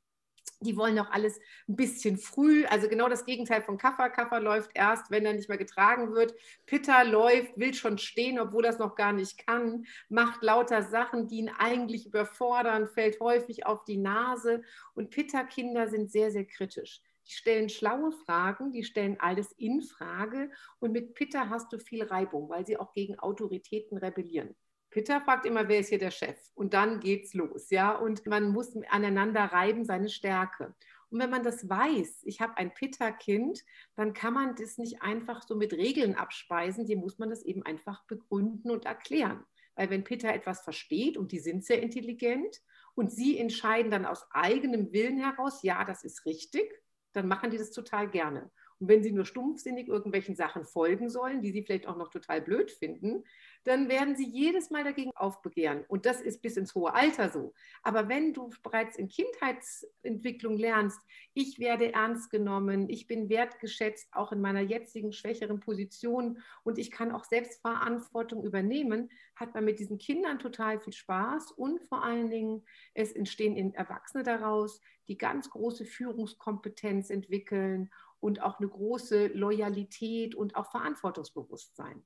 die 0.62 0.78
wollen 0.78 1.00
auch 1.00 1.10
alles 1.12 1.40
ein 1.68 1.76
bisschen 1.76 2.18
früh, 2.18 2.66
also 2.66 2.88
genau 2.88 3.10
das 3.10 3.26
Gegenteil 3.26 3.62
von 3.62 3.78
Kaffer. 3.78 4.10
Kaffer 4.10 4.40
läuft 4.40 4.72
erst, 4.76 5.10
wenn 5.10 5.26
er 5.26 5.34
nicht 5.34 5.50
mehr 5.50 5.58
getragen 5.58 6.14
wird. 6.14 6.36
Pitta 6.66 7.02
läuft, 7.02 7.58
will 7.58 7.74
schon 7.74 7.98
stehen, 7.98 8.40
obwohl 8.40 8.66
es 8.66 8.78
noch 8.78 8.96
gar 8.96 9.12
nicht 9.12 9.46
kann, 9.46 9.86
macht 10.10 10.44
lauter 10.44 10.84
Sachen, 10.84 11.28
die 11.28 11.38
ihn 11.38 11.50
eigentlich 11.50 12.06
überfordern, 12.06 12.88
fällt 12.88 13.20
häufig 13.20 13.66
auf 13.66 13.84
die 13.86 13.98
Nase. 13.98 14.62
Und 14.94 15.10
Pitta-Kinder 15.10 15.88
sind 15.88 16.12
sehr, 16.12 16.32
sehr 16.32 16.46
kritisch. 16.46 17.02
Die 17.28 17.34
stellen 17.34 17.70
schlaue 17.70 18.12
Fragen, 18.12 18.72
die 18.72 18.84
stellen 18.84 19.20
alles 19.20 19.52
in 19.54 19.82
Frage. 19.82 20.52
Und 20.80 20.92
mit 20.92 21.16
Pitta 21.16 21.50
hast 21.50 21.74
du 21.74 21.80
viel 21.80 22.04
Reibung, 22.04 22.50
weil 22.50 22.66
sie 22.66 22.78
auch 22.78 22.94
gegen 22.94 23.18
Autoritäten 23.20 23.98
rebellieren. 23.98 24.56
Peter 24.92 25.22
fragt 25.22 25.46
immer, 25.46 25.68
wer 25.68 25.80
ist 25.80 25.90
hier 25.90 25.98
der 25.98 26.12
Chef? 26.12 26.38
Und 26.54 26.74
dann 26.74 27.00
geht's 27.00 27.34
los, 27.34 27.70
ja. 27.70 27.96
Und 27.96 28.26
man 28.28 28.50
muss 28.50 28.76
aneinander 28.90 29.46
reiben 29.46 29.86
seine 29.86 30.10
Stärke. 30.10 30.76
Und 31.10 31.20
wenn 31.20 31.30
man 31.30 31.44
das 31.44 31.68
weiß, 31.68 32.22
ich 32.24 32.40
habe 32.40 32.58
ein 32.58 32.74
Pitta-Kind, 32.74 33.64
dann 33.96 34.14
kann 34.14 34.34
man 34.34 34.56
das 34.56 34.78
nicht 34.78 35.02
einfach 35.02 35.44
so 35.44 35.56
mit 35.56 35.74
Regeln 35.74 36.16
abspeisen, 36.16 36.86
dem 36.86 37.00
muss 37.00 37.20
man 37.20 37.30
das 37.30 37.44
eben 37.44 37.64
einfach 37.64 38.04
begründen 38.06 38.70
und 38.70 38.86
erklären. 38.86 39.44
Weil 39.76 39.90
wenn 39.90 40.04
Pitta 40.04 40.30
etwas 40.30 40.62
versteht, 40.62 41.18
und 41.18 41.32
die 41.32 41.40
sind 41.40 41.66
sehr 41.66 41.82
intelligent, 41.82 42.62
und 42.94 43.12
sie 43.12 43.38
entscheiden 43.38 43.92
dann 43.92 44.06
aus 44.06 44.26
eigenem 44.32 44.92
Willen 44.92 45.18
heraus, 45.18 45.64
ja, 45.64 45.86
das 45.86 46.04
ist 46.04 46.26
richtig, 46.26 46.70
dann 47.14 47.28
machen 47.28 47.50
die 47.50 47.58
das 47.58 47.72
total 47.72 48.10
gerne. 48.10 48.52
Und 48.82 48.88
wenn 48.88 49.04
sie 49.04 49.12
nur 49.12 49.26
stumpfsinnig 49.26 49.88
irgendwelchen 49.88 50.36
Sachen 50.36 50.66
folgen 50.66 51.08
sollen, 51.08 51.44
die 51.44 51.52
sie 51.52 51.62
vielleicht 51.62 51.88
auch 51.88 51.98
noch 51.98 52.10
total 52.10 52.42
blöd 52.42 52.72
finden, 52.72 53.24
dann 53.64 53.90
werden 53.90 54.16
sie 54.16 54.28
jedes 54.28 54.72
Mal 54.72 54.84
dagegen 54.84 55.16
aufbegehren. 55.16 55.86
Und 55.88 56.08
das 56.08 56.20
ist 56.20 56.42
bis 56.42 56.58
ins 56.58 56.74
hohe 56.74 56.92
Alter 56.96 57.30
so. 57.30 57.54
Aber 57.84 58.10
wenn 58.10 58.34
du 58.34 58.50
bereits 58.64 58.98
in 58.98 59.08
Kindheitsentwicklung 59.08 60.58
lernst, 60.58 61.00
ich 61.36 61.60
werde 61.60 61.94
ernst 61.94 62.32
genommen, 62.32 62.90
ich 62.90 63.06
bin 63.06 63.30
wertgeschätzt, 63.30 64.10
auch 64.14 64.32
in 64.32 64.42
meiner 64.42 64.62
jetzigen 64.62 65.14
schwächeren 65.14 65.60
Position 65.60 66.42
und 66.64 66.80
ich 66.80 66.90
kann 66.90 67.12
auch 67.12 67.26
selbst 67.26 67.62
Verantwortung 67.62 68.44
übernehmen, 68.44 69.12
hat 69.36 69.54
man 69.54 69.66
mit 69.66 69.78
diesen 69.78 70.00
Kindern 70.00 70.40
total 70.40 70.80
viel 70.80 70.94
Spaß 70.94 71.52
und 71.52 71.82
vor 71.84 72.04
allen 72.04 72.32
Dingen, 72.32 72.64
es 72.96 73.12
entstehen 73.12 73.76
Erwachsene 73.76 74.24
daraus, 74.24 74.82
die 75.08 75.18
ganz 75.18 75.50
große 75.50 75.86
Führungskompetenz 75.86 77.10
entwickeln 77.10 77.92
und 78.22 78.42
auch 78.42 78.60
eine 78.60 78.70
große 78.70 79.28
Loyalität 79.34 80.36
und 80.36 80.56
auch 80.56 80.72
Verantwortungsbewusstsein. 80.72 82.01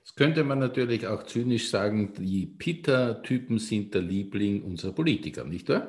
Jetzt 0.00 0.16
könnte 0.16 0.44
man 0.44 0.58
natürlich 0.58 1.06
auch 1.06 1.24
zynisch 1.24 1.70
sagen, 1.70 2.12
die 2.14 2.46
Pitta-Typen 2.46 3.58
sind 3.58 3.94
der 3.94 4.02
Liebling 4.02 4.62
unserer 4.62 4.92
Politiker, 4.92 5.44
nicht 5.44 5.68
wahr? 5.68 5.88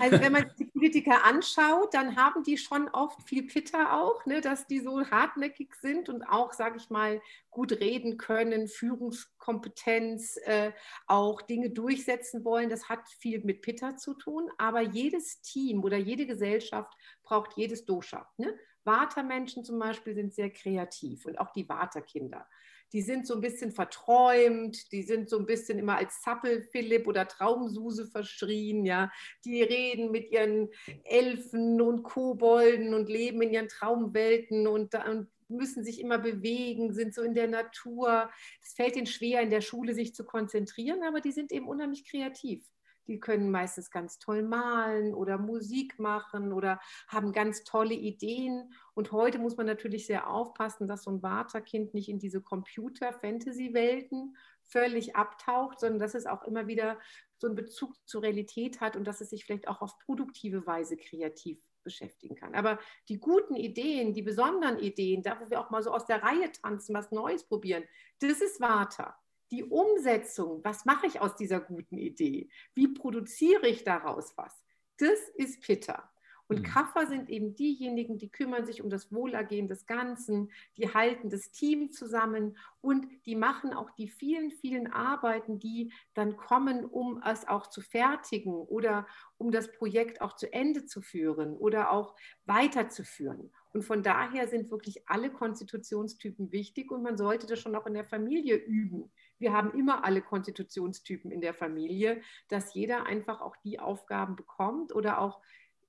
Also 0.00 0.20
wenn 0.20 0.32
man 0.32 0.44
Politiker 0.92 1.24
anschaut, 1.24 1.94
dann 1.94 2.16
haben 2.16 2.42
die 2.42 2.58
schon 2.58 2.88
oft 2.90 3.22
viel 3.22 3.46
Pitter 3.46 3.94
auch, 3.94 4.26
ne, 4.26 4.42
dass 4.42 4.66
die 4.66 4.80
so 4.80 5.02
hartnäckig 5.10 5.74
sind 5.76 6.10
und 6.10 6.22
auch, 6.22 6.52
sage 6.52 6.76
ich 6.76 6.90
mal, 6.90 7.22
gut 7.50 7.72
reden 7.72 8.18
können, 8.18 8.68
Führungskompetenz, 8.68 10.36
äh, 10.44 10.72
auch 11.06 11.40
Dinge 11.40 11.70
durchsetzen 11.70 12.44
wollen. 12.44 12.68
Das 12.68 12.90
hat 12.90 13.08
viel 13.08 13.42
mit 13.42 13.62
Pitter 13.62 13.96
zu 13.96 14.12
tun. 14.12 14.50
Aber 14.58 14.82
jedes 14.82 15.40
Team 15.40 15.82
oder 15.82 15.96
jede 15.96 16.26
Gesellschaft 16.26 16.92
braucht 17.22 17.56
jedes 17.56 17.86
Dosha. 17.86 18.30
Ne? 18.36 18.54
Vata-Menschen 18.84 19.64
zum 19.64 19.78
Beispiel 19.78 20.14
sind 20.14 20.34
sehr 20.34 20.50
kreativ 20.50 21.24
und 21.24 21.38
auch 21.38 21.52
die 21.52 21.66
Vata-Kinder 21.66 22.46
die 22.92 23.02
sind 23.02 23.26
so 23.26 23.34
ein 23.34 23.40
bisschen 23.40 23.72
verträumt, 23.72 24.92
die 24.92 25.02
sind 25.02 25.28
so 25.28 25.38
ein 25.38 25.46
bisschen 25.46 25.78
immer 25.78 25.96
als 25.96 26.20
Zappel-Philipp 26.22 27.06
oder 27.06 27.26
Traumsuse 27.26 28.06
verschrien, 28.06 28.84
ja. 28.84 29.10
Die 29.44 29.62
reden 29.62 30.10
mit 30.10 30.30
ihren 30.30 30.68
Elfen 31.04 31.80
und 31.80 32.02
Kobolden 32.02 32.94
und 32.94 33.08
leben 33.08 33.40
in 33.42 33.52
ihren 33.52 33.68
Traumwelten 33.68 34.66
und, 34.66 34.94
und 34.94 35.28
müssen 35.48 35.84
sich 35.84 36.00
immer 36.00 36.18
bewegen, 36.18 36.92
sind 36.92 37.14
so 37.14 37.22
in 37.22 37.34
der 37.34 37.48
Natur. 37.48 38.30
Es 38.62 38.74
fällt 38.74 38.96
ihnen 38.96 39.06
schwer, 39.06 39.40
in 39.42 39.50
der 39.50 39.60
Schule 39.60 39.94
sich 39.94 40.14
zu 40.14 40.24
konzentrieren, 40.24 41.02
aber 41.02 41.20
die 41.20 41.32
sind 41.32 41.52
eben 41.52 41.68
unheimlich 41.68 42.04
kreativ. 42.08 42.64
Die 43.06 43.20
können 43.20 43.50
meistens 43.50 43.90
ganz 43.90 44.18
toll 44.18 44.42
malen 44.42 45.14
oder 45.14 45.38
Musik 45.38 45.98
machen 45.98 46.52
oder 46.52 46.80
haben 47.08 47.32
ganz 47.32 47.64
tolle 47.64 47.94
Ideen. 47.94 48.72
Und 48.94 49.12
heute 49.12 49.38
muss 49.38 49.56
man 49.56 49.66
natürlich 49.66 50.06
sehr 50.06 50.28
aufpassen, 50.28 50.86
dass 50.86 51.04
so 51.04 51.10
ein 51.10 51.22
Vata-Kind 51.22 51.94
nicht 51.94 52.08
in 52.08 52.18
diese 52.18 52.40
Computer-Fantasy-Welten 52.40 54.36
völlig 54.62 55.16
abtaucht, 55.16 55.80
sondern 55.80 56.00
dass 56.00 56.14
es 56.14 56.26
auch 56.26 56.44
immer 56.44 56.66
wieder 56.66 56.98
so 57.38 57.48
einen 57.48 57.56
Bezug 57.56 57.94
zur 58.06 58.22
Realität 58.22 58.80
hat 58.80 58.96
und 58.96 59.04
dass 59.04 59.20
es 59.20 59.30
sich 59.30 59.44
vielleicht 59.44 59.68
auch 59.68 59.82
auf 59.82 59.98
produktive 59.98 60.66
Weise 60.66 60.96
kreativ 60.96 61.58
beschäftigen 61.82 62.36
kann. 62.36 62.54
Aber 62.54 62.78
die 63.08 63.18
guten 63.18 63.56
Ideen, 63.56 64.14
die 64.14 64.22
besonderen 64.22 64.78
Ideen, 64.78 65.22
da 65.22 65.40
wo 65.40 65.50
wir 65.50 65.60
auch 65.60 65.70
mal 65.70 65.82
so 65.82 65.90
aus 65.92 66.06
der 66.06 66.22
Reihe 66.22 66.50
tanzen, 66.52 66.94
was 66.94 67.10
Neues 67.10 67.44
probieren, 67.44 67.84
das 68.20 68.40
ist 68.40 68.60
Vata 68.60 69.18
die 69.52 69.64
Umsetzung, 69.64 70.64
was 70.64 70.86
mache 70.86 71.06
ich 71.06 71.20
aus 71.20 71.36
dieser 71.36 71.60
guten 71.60 71.98
Idee? 71.98 72.48
Wie 72.74 72.88
produziere 72.88 73.68
ich 73.68 73.84
daraus 73.84 74.36
was? 74.36 74.64
Das 74.96 75.18
ist 75.36 75.60
Pitta. 75.60 76.10
Und 76.48 76.60
mhm. 76.60 76.64
Kaffer 76.64 77.06
sind 77.06 77.30
eben 77.30 77.54
diejenigen, 77.54 78.18
die 78.18 78.28
kümmern 78.28 78.66
sich 78.66 78.82
um 78.82 78.90
das 78.90 79.12
Wohlergehen 79.12 79.68
des 79.68 79.86
Ganzen, 79.86 80.50
die 80.76 80.92
halten 80.92 81.30
das 81.30 81.50
Team 81.50 81.92
zusammen 81.92 82.58
und 82.80 83.06
die 83.26 83.36
machen 83.36 83.72
auch 83.72 83.90
die 83.90 84.08
vielen, 84.08 84.50
vielen 84.50 84.92
Arbeiten, 84.92 85.58
die 85.58 85.92
dann 86.14 86.36
kommen, 86.36 86.84
um 86.84 87.22
es 87.24 87.46
auch 87.46 87.68
zu 87.68 87.80
fertigen 87.80 88.54
oder 88.54 89.06
um 89.38 89.50
das 89.50 89.72
Projekt 89.72 90.20
auch 90.20 90.34
zu 90.34 90.52
Ende 90.52 90.84
zu 90.84 91.00
führen 91.00 91.56
oder 91.56 91.90
auch 91.90 92.16
weiterzuführen. 92.44 93.50
Und 93.72 93.82
von 93.82 94.02
daher 94.02 94.48
sind 94.48 94.70
wirklich 94.70 95.08
alle 95.08 95.30
Konstitutionstypen 95.30 96.52
wichtig 96.52 96.90
und 96.90 97.02
man 97.02 97.16
sollte 97.16 97.46
das 97.46 97.60
schon 97.60 97.74
auch 97.76 97.86
in 97.86 97.94
der 97.94 98.04
Familie 98.04 98.56
üben 98.56 99.10
wir 99.42 99.52
haben 99.52 99.72
immer 99.78 100.04
alle 100.04 100.22
Konstitutionstypen 100.22 101.30
in 101.30 101.40
der 101.42 101.52
Familie, 101.52 102.22
dass 102.48 102.72
jeder 102.72 103.04
einfach 103.04 103.40
auch 103.42 103.56
die 103.56 103.78
Aufgaben 103.78 104.36
bekommt 104.36 104.94
oder 104.94 105.20
auch 105.20 105.42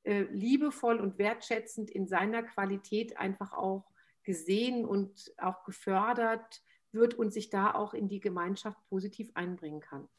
äh, 0.03 0.23
liebevoll 0.23 0.99
und 0.99 1.17
wertschätzend 1.17 1.89
in 1.89 2.07
seiner 2.07 2.43
Qualität 2.43 3.17
einfach 3.17 3.53
auch 3.53 3.85
gesehen 4.23 4.85
und 4.85 5.33
auch 5.37 5.63
gefördert 5.63 6.61
wird 6.91 7.13
und 7.13 7.31
sich 7.31 7.49
da 7.49 7.73
auch 7.73 7.93
in 7.93 8.09
die 8.09 8.19
Gemeinschaft 8.19 8.77
positiv 8.89 9.31
einbringen 9.33 9.79
kann. 9.79 10.09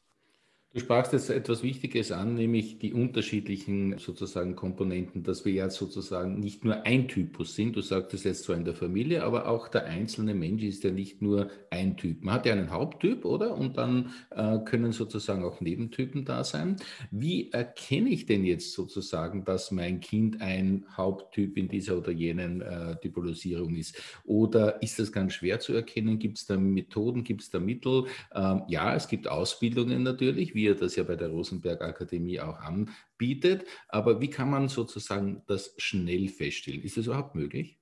Du 0.75 0.81
sprachst 0.81 1.13
jetzt 1.13 1.29
etwas 1.29 1.63
Wichtiges 1.63 2.11
an, 2.11 2.33
nämlich 2.33 2.79
die 2.79 2.91
unterschiedlichen 2.91 3.97
sozusagen 3.97 4.57
Komponenten, 4.57 5.23
dass 5.23 5.45
wir 5.45 5.53
ja 5.53 5.69
sozusagen 5.69 6.41
nicht 6.41 6.65
nur 6.65 6.85
ein 6.85 7.07
Typus 7.07 7.55
sind. 7.55 7.77
Du 7.77 7.81
sagtest 7.81 8.25
jetzt 8.25 8.43
zwar 8.43 8.57
in 8.57 8.65
der 8.65 8.73
Familie, 8.73 9.23
aber 9.23 9.47
auch 9.47 9.69
der 9.69 9.85
einzelne 9.85 10.33
Mensch 10.33 10.63
ist 10.63 10.83
ja 10.83 10.91
nicht 10.91 11.21
nur 11.21 11.49
ein 11.69 11.95
Typ. 11.95 12.25
Man 12.25 12.35
hat 12.35 12.45
ja 12.45 12.51
einen 12.51 12.71
Haupttyp, 12.71 13.23
oder? 13.23 13.55
Und 13.55 13.77
dann 13.77 14.11
äh, 14.31 14.57
können 14.65 14.91
sozusagen 14.91 15.45
auch 15.45 15.61
Nebentypen 15.61 16.25
da 16.25 16.43
sein. 16.43 16.75
Wie 17.09 17.53
erkenne 17.53 18.09
ich 18.09 18.25
denn 18.25 18.43
jetzt 18.43 18.73
sozusagen, 18.73 19.45
dass 19.45 19.71
mein 19.71 20.01
Kind 20.01 20.41
ein 20.41 20.83
Haupttyp 20.97 21.55
in 21.55 21.69
dieser 21.69 21.97
oder 21.97 22.11
jenen 22.11 22.59
äh, 22.59 22.97
Typologisierung 22.97 23.77
ist? 23.77 23.95
Oder 24.25 24.83
ist 24.83 24.99
das 24.99 25.13
ganz 25.13 25.35
schwer 25.35 25.61
zu 25.61 25.71
erkennen? 25.71 26.19
Gibt 26.19 26.37
es 26.37 26.47
da 26.47 26.57
Methoden, 26.57 27.23
gibt 27.23 27.43
es 27.43 27.49
da 27.49 27.61
Mittel? 27.61 28.07
Ähm, 28.33 28.63
ja, 28.67 28.93
es 28.93 29.07
gibt 29.07 29.29
Ausbildungen 29.29 30.03
natürlich, 30.03 30.53
wie 30.53 30.64
ihr 30.65 30.75
das 30.75 30.95
ja 30.95 31.03
bei 31.03 31.15
der 31.15 31.29
Rosenberg 31.29 31.81
Akademie 31.81 32.39
auch 32.39 32.59
anbietet. 32.59 33.65
Aber 33.87 34.21
wie 34.21 34.29
kann 34.29 34.49
man 34.49 34.67
sozusagen 34.67 35.43
das 35.47 35.73
schnell 35.77 36.27
feststellen? 36.27 36.81
Ist 36.81 36.97
das 36.97 37.07
überhaupt 37.07 37.35
möglich? 37.35 37.79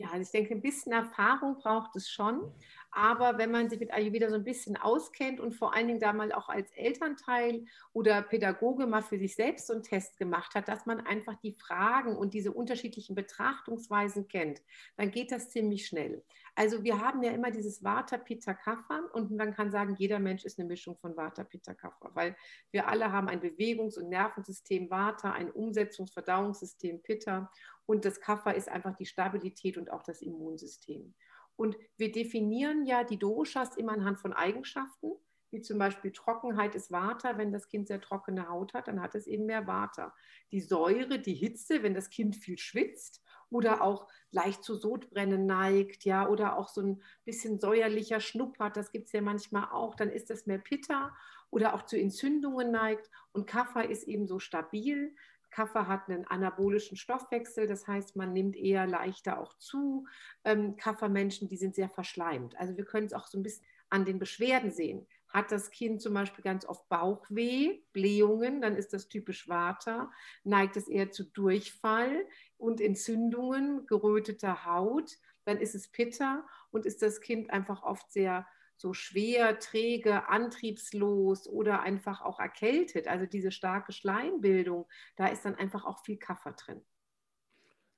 Ja, 0.00 0.10
also 0.10 0.22
ich 0.22 0.30
denke, 0.30 0.54
ein 0.54 0.62
bisschen 0.62 0.92
Erfahrung 0.92 1.58
braucht 1.58 1.96
es 1.96 2.08
schon. 2.08 2.52
Aber 2.92 3.36
wenn 3.36 3.50
man 3.50 3.68
sich 3.68 3.80
mit 3.80 3.92
Ayurveda 3.92 4.28
so 4.28 4.36
ein 4.36 4.44
bisschen 4.44 4.76
auskennt 4.76 5.40
und 5.40 5.56
vor 5.56 5.74
allen 5.74 5.88
Dingen 5.88 5.98
da 5.98 6.12
mal 6.12 6.30
auch 6.30 6.48
als 6.48 6.70
Elternteil 6.70 7.64
oder 7.92 8.22
Pädagoge 8.22 8.86
mal 8.86 9.02
für 9.02 9.18
sich 9.18 9.34
selbst 9.34 9.66
so 9.66 9.72
einen 9.72 9.82
Test 9.82 10.16
gemacht 10.16 10.54
hat, 10.54 10.68
dass 10.68 10.86
man 10.86 11.00
einfach 11.00 11.34
die 11.40 11.52
Fragen 11.52 12.16
und 12.16 12.32
diese 12.32 12.52
unterschiedlichen 12.52 13.16
Betrachtungsweisen 13.16 14.28
kennt, 14.28 14.62
dann 14.96 15.10
geht 15.10 15.32
das 15.32 15.50
ziemlich 15.50 15.86
schnell. 15.86 16.24
Also 16.58 16.82
wir 16.82 17.00
haben 17.00 17.22
ja 17.22 17.30
immer 17.30 17.52
dieses 17.52 17.84
Vata, 17.84 18.18
Pitta, 18.18 18.52
Kapha 18.52 18.98
und 19.12 19.30
man 19.30 19.54
kann 19.54 19.70
sagen, 19.70 19.94
jeder 19.96 20.18
Mensch 20.18 20.44
ist 20.44 20.58
eine 20.58 20.66
Mischung 20.66 20.96
von 20.96 21.16
Vata, 21.16 21.44
Pitta, 21.44 21.72
Kapha, 21.72 22.10
weil 22.14 22.34
wir 22.72 22.88
alle 22.88 23.12
haben 23.12 23.28
ein 23.28 23.40
Bewegungs- 23.40 23.96
und 23.96 24.08
Nervensystem 24.08 24.90
Vata, 24.90 25.30
ein 25.30 25.52
Umsetzungs-, 25.52 26.12
Verdauungssystem 26.12 27.00
Pitta 27.00 27.48
und 27.86 28.04
das 28.04 28.20
Kapha 28.20 28.50
ist 28.50 28.68
einfach 28.68 28.96
die 28.96 29.06
Stabilität 29.06 29.78
und 29.78 29.92
auch 29.92 30.02
das 30.02 30.20
Immunsystem. 30.20 31.14
Und 31.54 31.76
wir 31.96 32.10
definieren 32.10 32.84
ja 32.84 33.04
die 33.04 33.20
Doshas 33.20 33.76
immer 33.76 33.92
anhand 33.92 34.18
von 34.18 34.32
Eigenschaften, 34.32 35.12
wie 35.52 35.60
zum 35.60 35.78
Beispiel 35.78 36.10
Trockenheit 36.10 36.74
ist 36.74 36.90
Vata. 36.90 37.38
Wenn 37.38 37.52
das 37.52 37.68
Kind 37.68 37.86
sehr 37.86 38.00
trockene 38.00 38.48
Haut 38.48 38.74
hat, 38.74 38.88
dann 38.88 39.00
hat 39.00 39.14
es 39.14 39.28
eben 39.28 39.46
mehr 39.46 39.68
Vata. 39.68 40.12
Die 40.50 40.60
Säure, 40.60 41.20
die 41.20 41.34
Hitze, 41.34 41.84
wenn 41.84 41.94
das 41.94 42.10
Kind 42.10 42.34
viel 42.34 42.58
schwitzt 42.58 43.22
oder 43.50 43.82
auch 43.82 44.08
leicht 44.30 44.62
zu 44.62 44.74
Sodbrennen 44.74 45.46
neigt, 45.46 46.04
ja, 46.04 46.28
oder 46.28 46.58
auch 46.58 46.68
so 46.68 46.82
ein 46.82 47.02
bisschen 47.24 47.58
säuerlicher 47.58 48.20
Schnuppert, 48.20 48.76
das 48.76 48.92
gibt 48.92 49.06
es 49.06 49.12
ja 49.12 49.22
manchmal 49.22 49.68
auch, 49.70 49.94
dann 49.94 50.10
ist 50.10 50.30
das 50.30 50.46
mehr 50.46 50.58
Pitta 50.58 51.14
oder 51.50 51.74
auch 51.74 51.82
zu 51.82 51.98
Entzündungen 51.98 52.70
neigt. 52.70 53.10
Und 53.32 53.46
Kapha 53.46 53.80
ist 53.80 54.04
eben 54.04 54.26
so 54.26 54.38
stabil. 54.38 55.14
Kaffee 55.50 55.86
hat 55.86 56.08
einen 56.08 56.26
anabolischen 56.26 56.96
Stoffwechsel, 56.96 57.66
das 57.66 57.86
heißt, 57.86 58.16
man 58.16 58.32
nimmt 58.32 58.56
eher 58.56 58.86
leichter 58.86 59.38
auch 59.40 59.54
zu. 59.54 60.06
Ähm, 60.44 60.76
Kaffeemenschen, 60.76 61.48
die 61.48 61.56
sind 61.56 61.74
sehr 61.74 61.88
verschleimt. 61.88 62.56
Also 62.58 62.76
wir 62.76 62.84
können 62.84 63.06
es 63.06 63.14
auch 63.14 63.26
so 63.26 63.38
ein 63.38 63.42
bisschen 63.42 63.64
an 63.88 64.04
den 64.04 64.18
Beschwerden 64.18 64.70
sehen. 64.70 65.06
Hat 65.28 65.52
das 65.52 65.70
Kind 65.70 66.00
zum 66.00 66.14
Beispiel 66.14 66.42
ganz 66.42 66.64
oft 66.64 66.88
Bauchweh, 66.88 67.80
Blähungen, 67.92 68.60
dann 68.60 68.76
ist 68.76 68.92
das 68.92 69.08
typisch 69.08 69.48
Vata. 69.48 70.10
Neigt 70.44 70.76
es 70.76 70.88
eher 70.88 71.10
zu 71.10 71.24
Durchfall 71.24 72.26
und 72.56 72.80
Entzündungen, 72.80 73.86
geröteter 73.86 74.64
Haut, 74.64 75.18
dann 75.44 75.58
ist 75.58 75.74
es 75.74 75.88
Pitta 75.88 76.46
und 76.70 76.86
ist 76.86 77.02
das 77.02 77.20
Kind 77.20 77.50
einfach 77.50 77.82
oft 77.82 78.10
sehr 78.12 78.46
so 78.76 78.94
schwer, 78.94 79.58
träge, 79.58 80.28
antriebslos 80.28 81.48
oder 81.48 81.80
einfach 81.80 82.20
auch 82.22 82.38
erkältet, 82.38 83.08
also 83.08 83.26
diese 83.26 83.50
starke 83.50 83.92
Schleimbildung, 83.92 84.86
da 85.16 85.26
ist 85.26 85.44
dann 85.44 85.56
einfach 85.56 85.84
auch 85.84 86.04
viel 86.04 86.16
Kaffer 86.16 86.52
drin. 86.52 86.84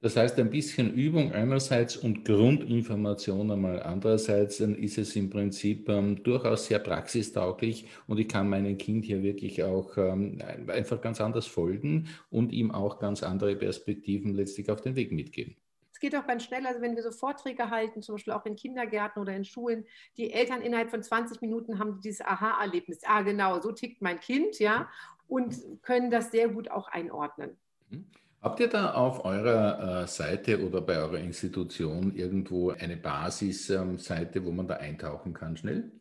Das 0.02 0.16
heißt, 0.16 0.38
ein 0.38 0.50
bisschen 0.50 0.94
Übung 0.94 1.32
einerseits 1.32 1.96
und 1.96 2.24
Grundinformation 2.24 3.50
einmal 3.50 3.82
andererseits, 3.82 4.58
dann 4.58 4.74
ist 4.74 4.96
es 4.96 5.14
im 5.14 5.28
Prinzip 5.28 5.88
ähm, 5.90 6.22
durchaus 6.22 6.66
sehr 6.66 6.78
praxistauglich 6.78 7.86
und 8.06 8.18
ich 8.18 8.28
kann 8.28 8.48
meinem 8.48 8.78
Kind 8.78 9.04
hier 9.04 9.22
wirklich 9.22 9.62
auch 9.62 9.96
ähm, 9.98 10.38
einfach 10.68 11.00
ganz 11.02 11.20
anders 11.20 11.46
folgen 11.46 12.08
und 12.30 12.52
ihm 12.52 12.70
auch 12.70 12.98
ganz 12.98 13.22
andere 13.22 13.56
Perspektiven 13.56 14.34
letztlich 14.34 14.70
auf 14.70 14.80
den 14.80 14.96
Weg 14.96 15.12
mitgeben 15.12 15.56
geht 16.00 16.16
auch 16.16 16.26
ganz 16.26 16.44
schnell. 16.44 16.66
Also 16.66 16.80
wenn 16.80 16.96
wir 16.96 17.02
so 17.02 17.12
Vorträge 17.12 17.70
halten, 17.70 18.02
zum 18.02 18.16
Beispiel 18.16 18.32
auch 18.32 18.44
in 18.46 18.56
Kindergärten 18.56 19.22
oder 19.22 19.34
in 19.36 19.44
Schulen, 19.44 19.86
die 20.16 20.32
Eltern 20.32 20.62
innerhalb 20.62 20.90
von 20.90 21.02
20 21.02 21.40
Minuten 21.40 21.78
haben 21.78 22.00
dieses 22.00 22.22
Aha-Erlebnis. 22.22 23.00
Ah, 23.04 23.22
genau, 23.22 23.60
so 23.60 23.70
tickt 23.70 24.02
mein 24.02 24.18
Kind, 24.18 24.58
ja, 24.58 24.88
und 25.28 25.54
können 25.82 26.10
das 26.10 26.32
sehr 26.32 26.48
gut 26.48 26.70
auch 26.70 26.88
einordnen. 26.88 27.56
Mhm. 27.90 28.06
Habt 28.42 28.58
ihr 28.58 28.68
da 28.68 28.94
auf 28.94 29.26
eurer 29.26 30.02
äh, 30.02 30.06
Seite 30.06 30.64
oder 30.66 30.80
bei 30.80 30.96
eurer 30.96 31.18
Institution 31.18 32.14
irgendwo 32.14 32.70
eine 32.70 32.96
Basisseite, 32.96 34.38
ähm, 34.38 34.44
wo 34.46 34.50
man 34.50 34.66
da 34.66 34.76
eintauchen 34.76 35.34
kann, 35.34 35.58
schnell? 35.58 35.92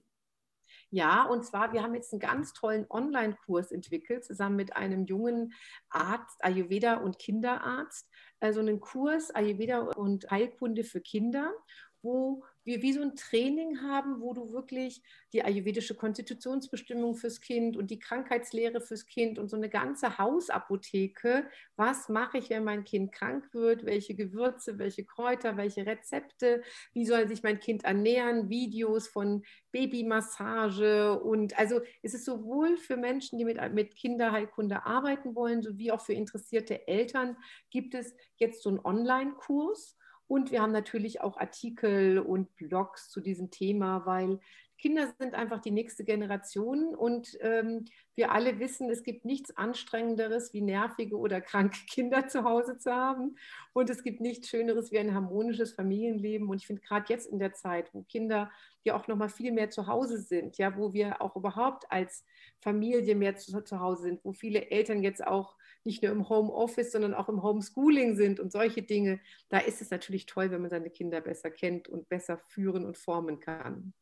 Ja, 0.90 1.26
und 1.26 1.46
zwar, 1.46 1.74
wir 1.74 1.84
haben 1.84 1.94
jetzt 1.94 2.14
einen 2.14 2.22
ganz 2.22 2.54
tollen 2.54 2.86
Online-Kurs 2.90 3.72
entwickelt, 3.72 4.24
zusammen 4.24 4.56
mit 4.56 4.76
einem 4.76 5.06
jungen 5.06 5.54
Arzt, 5.90 6.38
Ayurveda 6.40 6.96
und 6.96 7.20
Kinderarzt. 7.20 8.10
Also 8.40 8.62
einen 8.62 8.80
Kurs 8.80 9.32
Ayurveda 9.32 9.80
und 9.82 10.32
Heilkunde 10.32 10.86
für 10.86 11.02
Kinder, 11.02 11.54
wo 12.02 12.44
wir 12.70 12.84
wie 12.84 12.94
so 12.94 13.02
ein 13.02 13.16
Training 13.16 13.82
haben, 13.82 14.22
wo 14.22 14.34
du 14.34 14.54
wirklich 14.54 15.02
die 15.34 15.44
ayurvedische 15.44 15.96
Konstitutionsbestimmung 15.96 17.16
fürs 17.16 17.42
Kind 17.42 17.76
und 17.76 17.90
die 17.90 17.98
Krankheitslehre 17.98 18.80
fürs 18.80 19.08
Kind 19.08 19.40
und 19.40 19.50
so 19.50 19.58
eine 19.58 19.70
ganze 19.70 20.20
Hausapotheke, 20.20 21.48
was 21.76 22.10
mache 22.10 22.38
ich, 22.38 22.52
wenn 22.52 22.64
mein 22.64 22.84
Kind 22.84 23.12
krank 23.12 23.54
wird, 23.54 23.86
welche 23.86 24.14
Gewürze, 24.14 24.78
welche 24.78 25.04
Kräuter, 25.04 25.58
welche 25.58 25.86
Rezepte, 25.86 26.62
wie 26.94 27.06
soll 27.06 27.28
sich 27.28 27.42
mein 27.42 27.60
Kind 27.60 27.86
ernähren, 27.86 28.50
Videos 28.50 29.08
von 29.08 29.44
Babymassage 29.72 31.20
und 31.20 31.58
also 31.58 31.82
es 32.04 32.14
ist 32.14 32.26
sowohl 32.26 32.78
für 32.78 32.98
Menschen, 32.98 33.40
die 33.40 33.46
mit, 33.46 33.58
mit 33.74 33.96
Kinderheilkunde 33.96 34.86
arbeiten 34.86 35.34
wollen, 35.34 35.64
sowie 35.64 35.92
auch 35.92 36.02
für 36.02 36.14
interessierte 36.14 36.88
Eltern 36.88 37.36
gibt 37.72 37.96
es 37.96 38.16
jetzt 38.38 38.62
so 38.62 38.70
einen 38.70 38.80
Online-Kurs 38.80 39.98
und 40.30 40.52
wir 40.52 40.62
haben 40.62 40.72
natürlich 40.72 41.22
auch 41.22 41.38
Artikel 41.38 42.20
und 42.20 42.56
Blogs 42.56 43.10
zu 43.10 43.20
diesem 43.20 43.50
Thema, 43.50 44.06
weil 44.06 44.40
Kinder 44.78 45.12
sind 45.18 45.34
einfach 45.34 45.60
die 45.60 45.72
nächste 45.72 46.06
Generation 46.06 46.96
und 46.96 47.36
ähm, 47.42 47.86
wir 48.14 48.32
alle 48.32 48.60
wissen, 48.60 48.92
es 48.92 49.02
gibt 49.02 49.26
nichts 49.26 49.58
Anstrengenderes, 49.58 50.54
wie 50.54 50.62
nervige 50.62 51.18
oder 51.18 51.42
kranke 51.42 51.80
Kinder 51.90 52.28
zu 52.28 52.44
Hause 52.44 52.78
zu 52.78 52.94
haben. 52.94 53.38
Und 53.74 53.90
es 53.90 54.04
gibt 54.04 54.22
nichts 54.22 54.50
Schöneres 54.50 54.92
wie 54.92 55.00
ein 55.00 55.16
harmonisches 55.16 55.74
Familienleben. 55.74 56.48
Und 56.48 56.58
ich 56.58 56.68
finde 56.68 56.84
gerade 56.84 57.12
jetzt 57.12 57.26
in 57.26 57.40
der 57.40 57.54
Zeit, 57.54 57.92
wo 57.94 58.04
Kinder 58.04 58.52
ja 58.84 58.96
auch 58.96 59.08
noch 59.08 59.18
mal 59.18 59.30
viel 59.30 59.52
mehr 59.52 59.72
zu 59.72 59.88
Hause 59.88 60.20
sind, 60.20 60.60
ja, 60.60 60.78
wo 60.78 60.94
wir 60.94 61.24
auch 61.24 61.36
überhaupt 61.36 61.92
als 61.92 62.24
Familie 62.62 63.16
mehr 63.16 63.36
zu, 63.36 63.62
zu 63.62 63.80
Hause 63.80 64.04
sind, 64.04 64.24
wo 64.24 64.32
viele 64.32 64.70
Eltern 64.70 65.02
jetzt 65.02 65.26
auch 65.26 65.56
nicht 65.86 66.04
nur 66.04 66.12
im 66.12 66.30
Homeoffice, 66.30 66.92
sondern 66.92 67.14
auch 67.14 67.30
im 67.30 67.44
Homeschooling 67.44 68.16
sind 68.16 68.40
und 68.40 68.52
solche 68.52 68.82
Dinge, 68.82 69.20
da 69.50 69.60
ist 69.60 69.82
es 69.82 69.92
natürlich 69.92 70.26
toll, 70.26 70.52
wenn 70.52 70.62
man 70.62 70.70
seine 70.70 70.90
Kinder 70.90 71.22
besser 71.22 71.50
kennt 71.50 71.88
und 71.88 72.10
besser 72.10 72.38
führen 72.38 72.86
und 72.86 72.98
formen 72.98 73.40
kann. 73.40 73.94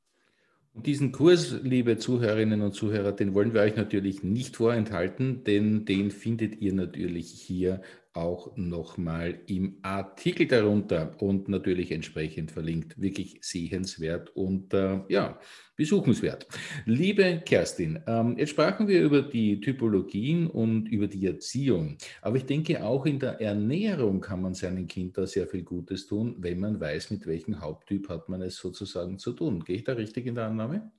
Und 0.73 0.85
diesen 0.85 1.11
Kurs, 1.11 1.59
liebe 1.63 1.97
Zuhörerinnen 1.97 2.61
und 2.61 2.73
Zuhörer, 2.73 3.11
den 3.11 3.33
wollen 3.33 3.53
wir 3.53 3.61
euch 3.61 3.75
natürlich 3.75 4.21
nicht 4.21 4.57
vorenthalten, 4.57 5.43
denn 5.43 5.85
den 5.85 6.11
findet 6.11 6.61
ihr 6.61 6.73
natürlich 6.73 7.31
hier 7.31 7.81
auch 8.17 8.57
nochmal 8.57 9.39
im 9.45 9.77
Artikel 9.83 10.47
darunter 10.47 11.15
und 11.21 11.47
natürlich 11.47 11.91
entsprechend 11.91 12.51
verlinkt. 12.51 12.99
Wirklich 12.99 13.37
sehenswert 13.41 14.35
und 14.35 14.73
äh, 14.73 15.01
ja, 15.07 15.39
besuchenswert. 15.75 16.47
Liebe 16.85 17.41
Kerstin, 17.45 17.99
ähm, 18.07 18.35
jetzt 18.37 18.49
sprachen 18.49 18.87
wir 18.87 19.01
über 19.01 19.21
die 19.21 19.61
Typologien 19.61 20.47
und 20.47 20.87
über 20.87 21.07
die 21.07 21.27
Erziehung. 21.27 21.97
Aber 22.21 22.37
ich 22.37 22.45
denke, 22.45 22.83
auch 22.83 23.05
in 23.05 23.19
der 23.19 23.39
Ernährung 23.39 24.19
kann 24.19 24.41
man 24.41 24.55
seinen 24.55 24.87
Kindern 24.87 25.27
sehr 25.27 25.47
viel 25.47 25.63
Gutes 25.63 26.07
tun, 26.07 26.35
wenn 26.39 26.59
man 26.59 26.79
weiß, 26.79 27.11
mit 27.11 27.27
welchem 27.27 27.61
Haupttyp 27.61 28.09
hat 28.09 28.27
man 28.29 28.41
es 28.41 28.57
sozusagen 28.57 29.19
zu 29.19 29.33
tun. 29.33 29.63
Gehe 29.63 29.77
ich 29.77 29.83
da 29.83 29.93
richtig 29.93 30.25
in 30.25 30.35
der 30.35 30.47
Annahme? 30.47 30.91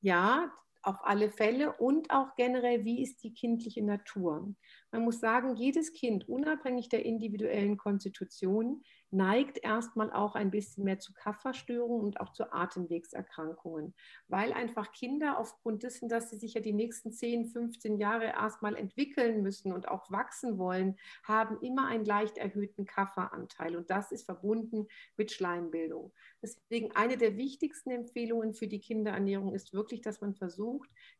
Ja, 0.00 0.52
auf 0.82 0.96
alle 1.04 1.30
Fälle 1.30 1.72
und 1.74 2.10
auch 2.10 2.34
generell, 2.36 2.84
wie 2.84 3.02
ist 3.02 3.22
die 3.22 3.32
kindliche 3.32 3.84
Natur. 3.84 4.54
Man 4.90 5.04
muss 5.04 5.20
sagen, 5.20 5.56
jedes 5.56 5.92
Kind, 5.92 6.28
unabhängig 6.28 6.90
der 6.90 7.04
individuellen 7.06 7.78
Konstitution, 7.78 8.82
neigt 9.10 9.58
erstmal 9.62 10.12
auch 10.12 10.34
ein 10.34 10.50
bisschen 10.50 10.84
mehr 10.84 10.98
zu 10.98 11.12
Kafferstörungen 11.12 12.02
und 12.02 12.20
auch 12.20 12.32
zu 12.32 12.52
Atemwegserkrankungen, 12.52 13.94
weil 14.28 14.52
einfach 14.52 14.92
Kinder 14.92 15.38
aufgrund 15.38 15.82
dessen, 15.82 16.08
dass 16.08 16.30
sie 16.30 16.36
sich 16.36 16.54
ja 16.54 16.60
die 16.60 16.72
nächsten 16.72 17.12
10, 17.12 17.46
15 17.46 17.98
Jahre 17.98 18.24
erstmal 18.24 18.74
entwickeln 18.74 19.42
müssen 19.42 19.72
und 19.72 19.88
auch 19.88 20.10
wachsen 20.10 20.58
wollen, 20.58 20.96
haben 21.24 21.60
immer 21.60 21.86
einen 21.86 22.06
leicht 22.06 22.38
erhöhten 22.38 22.86
Kafferanteil 22.86 23.76
und 23.76 23.90
das 23.90 24.12
ist 24.12 24.24
verbunden 24.24 24.88
mit 25.16 25.30
Schleimbildung. 25.30 26.12
Deswegen 26.42 26.92
eine 26.92 27.16
der 27.16 27.36
wichtigsten 27.36 27.90
Empfehlungen 27.90 28.54
für 28.54 28.66
die 28.66 28.80
Kinderernährung 28.80 29.54
ist 29.54 29.74
wirklich, 29.74 30.00
dass 30.00 30.20
man 30.20 30.34
versucht, 30.34 30.71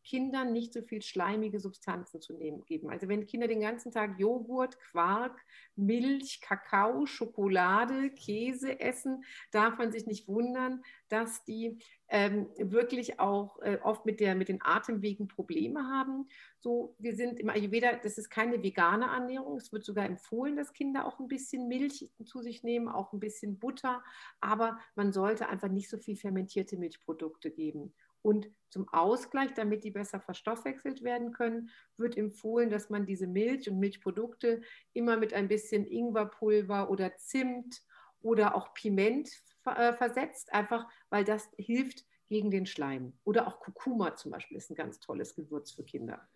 Kindern 0.05 0.53
nicht 0.53 0.73
so 0.73 0.83
viel 0.83 1.03
schleimige 1.03 1.61
Substanzen 1.61 2.21
zu 2.21 2.35
nehmen, 2.35 2.65
geben. 2.65 2.91
Also 2.91 3.09
wenn 3.09 3.27
Kinder 3.27 3.47
den 3.47 3.61
ganzen 3.61 3.93
Tag 3.93 4.19
Joghurt, 4.19 4.79
Quark, 4.81 5.41
Milch, 5.77 6.41
Kakao, 6.41 7.07
Schokolade, 7.07 8.11
Käse 8.11 8.81
essen, 8.81 9.25
darf 9.53 9.79
man 9.79 9.93
sich 9.93 10.07
nicht 10.07 10.27
wundern, 10.29 10.83
dass 11.09 11.45
die 11.45 11.79
ähm, 12.09 12.49
wirklich 12.59 13.21
auch 13.21 13.61
äh, 13.63 13.79
oft 13.83 14.05
mit, 14.05 14.21
der, 14.21 14.35
mit 14.35 14.49
den 14.49 14.61
Atemwegen 14.63 15.29
Probleme 15.29 15.85
haben. 15.89 16.29
So, 16.59 16.95
wir 16.99 17.15
sind 17.15 17.39
im 17.39 17.49
Ayurveda, 17.49 17.97
das 17.97 18.19
ist 18.19 18.29
keine 18.29 18.63
vegane 18.63 19.07
Ernährung. 19.07 19.57
Es 19.57 19.73
wird 19.73 19.85
sogar 19.85 20.05
empfohlen, 20.05 20.57
dass 20.57 20.73
Kinder 20.73 21.07
auch 21.07 21.21
ein 21.21 21.29
bisschen 21.29 21.69
Milch 21.69 22.11
zu 22.25 22.43
sich 22.43 22.63
nehmen, 22.63 22.89
auch 22.89 23.13
ein 23.13 23.21
bisschen 23.21 23.59
Butter. 23.59 24.03
Aber 24.41 24.79
man 24.95 25.13
sollte 25.13 25.49
einfach 25.49 25.69
nicht 25.69 25.89
so 25.89 25.97
viel 25.97 26.17
fermentierte 26.17 26.77
Milchprodukte 26.77 27.51
geben. 27.51 27.95
Und 28.23 28.49
zum 28.69 28.89
Ausgleich, 28.89 29.53
damit 29.53 29.85
die 29.85 29.91
besser 29.91 30.21
verstoffwechselt 30.21 31.03
werden 31.03 31.33
können, 31.33 31.71
wird 31.97 32.17
empfohlen, 32.17 32.71
dass 32.71 32.89
man 32.89 33.05
diese 33.05 33.27
Milch 33.27 33.69
und 33.69 33.79
Milchprodukte 33.79 34.63
immer 34.93 35.17
mit 35.17 35.35
ein 35.35 35.49
bisschen 35.49 35.87
Ingwerpulver 35.87 36.89
oder 36.89 37.17
Zimt 37.17 37.83
oder 38.21 38.55
auch 38.55 38.73
Piment 38.73 39.29
äh, 39.67 39.93
versetzt, 39.93 40.53
einfach 40.55 40.89
weil 41.11 41.25
das 41.25 41.51
hilft 41.59 42.07
gegen 42.29 42.51
den 42.51 42.65
Schleim. 42.65 43.13
Oder 43.25 43.47
auch 43.47 43.61
Kurkuma 43.61 44.17
zum 44.17 44.31
Beispiel 44.31 44.57
ist 44.57 44.71
ein 44.71 44.77
ganz 44.77 45.01
tolles 45.01 45.35
Gewürz 45.35 45.73
für 45.73 45.85
Kinder 45.85 46.27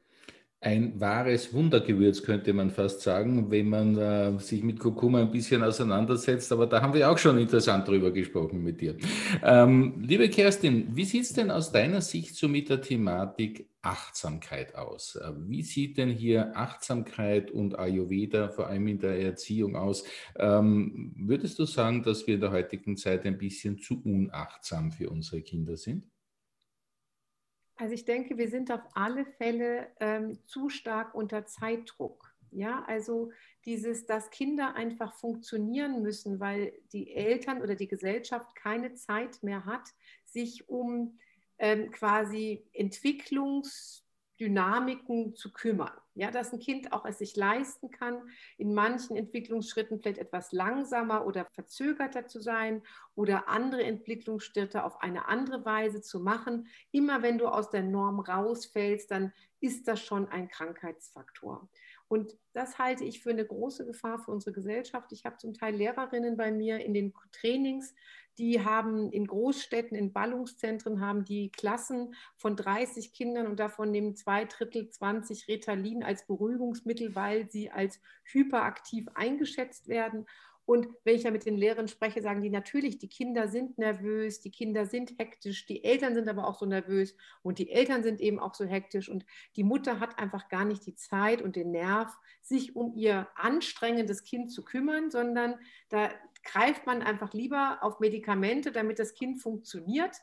ein 0.61 0.99
wahres 0.99 1.53
Wundergewürz, 1.53 2.23
könnte 2.23 2.53
man 2.53 2.71
fast 2.71 3.03
sagen, 3.03 3.51
wenn 3.51 3.69
man 3.69 3.97
äh, 3.97 4.39
sich 4.41 4.63
mit 4.63 4.81
Kurkuma 4.81 5.21
ein 5.21 5.31
bisschen 5.31 5.63
auseinandersetzt. 5.63 6.51
Aber 6.51 6.67
da 6.67 6.81
haben 6.81 6.95
wir 6.95 7.11
auch 7.11 7.19
schon 7.19 7.39
interessant 7.39 7.87
drüber 7.87 8.11
gesprochen 8.11 8.63
mit 8.63 8.81
dir. 8.81 8.97
Ähm, 9.43 10.03
liebe 10.03 10.29
Kerstin, 10.31 10.89
wie 10.97 11.05
sieht 11.05 11.25
es 11.25 11.33
denn 11.35 11.51
aus 11.51 11.73
deiner 11.73 12.01
Sicht 12.01 12.35
so 12.37 12.49
mit 12.49 12.71
der 12.71 12.81
Thematik 12.81 13.69
Achtsamkeit 13.83 14.75
aus? 14.75 15.17
Äh, 15.17 15.31
wie 15.47 15.63
sieht 15.63 15.99
denn 15.99 16.11
hier 16.11 16.57
Achtsamkeit 16.57 17.51
und 17.51 17.79
Ayurveda 17.79 18.49
vor 18.49 18.67
allem 18.67 18.89
in 18.89 18.99
der 18.99 19.21
Erziehung 19.21 19.77
aus? 19.77 20.05
Ähm, 20.37 21.15
würdest 21.17 21.59
du 21.59 21.67
sagen, 21.67 22.03
dass 22.03 22.27
wir 22.27 22.35
in 22.35 22.41
der 22.41 22.51
heutigen 22.51 22.97
Zeit 22.97 23.27
ein 23.27 23.39
bisschen 23.39 23.79
zu 23.79 24.03
unachtsam 24.03 24.91
für 24.91 25.11
unsere 25.11 25.43
Kinder 25.43 25.77
sind? 25.77 26.07
Also 27.77 27.95
ich 27.95 28.05
denke, 28.05 28.39
wir 28.39 28.49
sind 28.49 28.71
auf 28.71 28.83
alle 28.95 29.27
Fälle 29.27 29.89
ähm, 30.01 30.39
zu 30.47 30.69
stark 30.69 31.15
unter 31.15 31.47
Zeitdruck. 31.47 32.35
Ja, 32.51 32.85
also 32.87 33.33
dieses, 33.67 34.07
dass 34.07 34.31
Kinder 34.31 34.75
einfach 34.77 35.13
funktionieren 35.15 36.01
müssen, 36.01 36.41
weil 36.41 36.73
die 36.93 37.13
Eltern 37.13 37.61
oder 37.61 37.75
die 37.75 37.89
Gesellschaft 37.89 38.55
keine 38.55 38.95
Zeit 38.95 39.43
mehr 39.43 39.67
hat, 39.67 39.91
sich 40.25 40.69
um 40.69 41.19
ähm, 41.59 41.91
quasi 41.91 42.65
Entwicklungs- 42.73 44.07
Dynamiken 44.39 45.35
zu 45.35 45.53
kümmern. 45.53 45.93
Ja, 46.19 46.31
dass 46.31 46.51
ein 46.55 46.61
Kind 46.61 46.95
auch 46.95 47.05
es 47.05 47.19
sich 47.19 47.37
leisten 47.37 47.91
kann, 47.91 48.23
in 48.57 48.73
manchen 48.73 49.19
Entwicklungsschritten 49.19 50.01
vielleicht 50.01 50.17
etwas 50.17 50.51
langsamer 50.51 51.27
oder 51.27 51.45
verzögerter 51.53 52.27
zu 52.27 52.41
sein 52.41 52.83
oder 53.15 53.49
andere 53.49 53.85
Entwicklungsschritte 53.85 54.83
auf 54.83 55.03
eine 55.03 55.29
andere 55.29 55.67
Weise 55.67 56.01
zu 56.01 56.21
machen. 56.21 56.69
Immer 56.91 57.21
wenn 57.21 57.37
du 57.37 57.49
aus 57.49 57.69
der 57.69 57.83
Norm 57.83 58.21
rausfällst, 58.21 59.11
dann 59.11 59.35
ist 59.61 59.89
das 59.89 60.01
schon 60.01 60.27
ein 60.29 60.49
Krankheitsfaktor. 60.49 61.69
Und 62.09 62.37
das 62.53 62.79
halte 62.79 63.05
ich 63.05 63.21
für 63.21 63.31
eine 63.31 63.45
große 63.45 63.85
Gefahr 63.85 64.19
für 64.19 64.31
unsere 64.31 64.53
Gesellschaft. 64.53 65.11
Ich 65.13 65.25
habe 65.25 65.39
zum 65.39 65.55
Teil 65.55 65.75
Lehrerinnen 65.75 66.37
bei 66.37 66.53
mir 66.53 66.79
in 66.79 66.95
den 66.95 67.13
Trainings, 67.33 67.95
die 68.39 68.63
haben 68.63 69.11
in 69.13 69.27
Großstädten, 69.27 69.97
in 69.97 70.13
Ballungszentren, 70.13 71.01
haben 71.01 71.25
die 71.25 71.51
Klassen 71.51 72.15
von 72.37 72.55
30 72.55 73.13
Kindern 73.13 73.47
und 73.47 73.59
davon 73.59 73.91
nehmen 73.91 74.15
zwei 74.15 74.45
Drittel 74.45 74.91
20 74.91 75.49
Ritalin 75.49 76.03
als 76.03 76.27
Beruhigungsmittel, 76.27 77.15
weil 77.15 77.51
sie 77.51 77.71
als 77.71 78.01
hyperaktiv 78.25 79.09
eingeschätzt 79.15 79.89
werden. 79.89 80.27
Und 80.67 80.89
wenn 81.05 81.15
ich 81.15 81.23
da 81.23 81.31
mit 81.31 81.47
den 81.47 81.57
Lehrern 81.57 81.87
spreche, 81.87 82.21
sagen 82.21 82.43
die 82.43 82.51
natürlich, 82.51 82.99
die 82.99 83.09
Kinder 83.09 83.47
sind 83.47 83.79
nervös, 83.79 84.41
die 84.41 84.51
Kinder 84.51 84.85
sind 84.85 85.17
hektisch, 85.17 85.65
die 85.65 85.85
Eltern 85.85 86.15
sind 86.15 86.29
aber 86.29 86.47
auch 86.47 86.59
so 86.59 86.67
nervös 86.67 87.17
und 87.43 87.61
die 87.61 87.71
Eltern 87.71 88.03
sind 88.03 88.21
eben 88.21 88.41
auch 88.41 88.55
so 88.55 88.65
hektisch 88.65 89.09
und 89.09 89.25
die 89.55 89.63
Mutter 89.63 90.01
hat 90.01 90.19
einfach 90.19 90.49
gar 90.49 90.65
nicht 90.65 90.85
die 90.85 90.97
Zeit 90.97 91.41
und 91.41 91.55
den 91.55 91.71
Nerv, 91.71 92.13
sich 92.43 92.75
um 92.75 92.95
ihr 92.97 93.29
anstrengendes 93.37 94.25
Kind 94.25 94.51
zu 94.51 94.65
kümmern, 94.65 95.11
sondern 95.11 95.55
da 95.89 96.11
greift 96.43 96.85
man 96.85 97.01
einfach 97.01 97.33
lieber 97.33 97.79
auf 97.83 98.01
Medikamente, 98.01 98.73
damit 98.73 98.99
das 98.99 99.15
Kind 99.15 99.41
funktioniert 99.41 100.17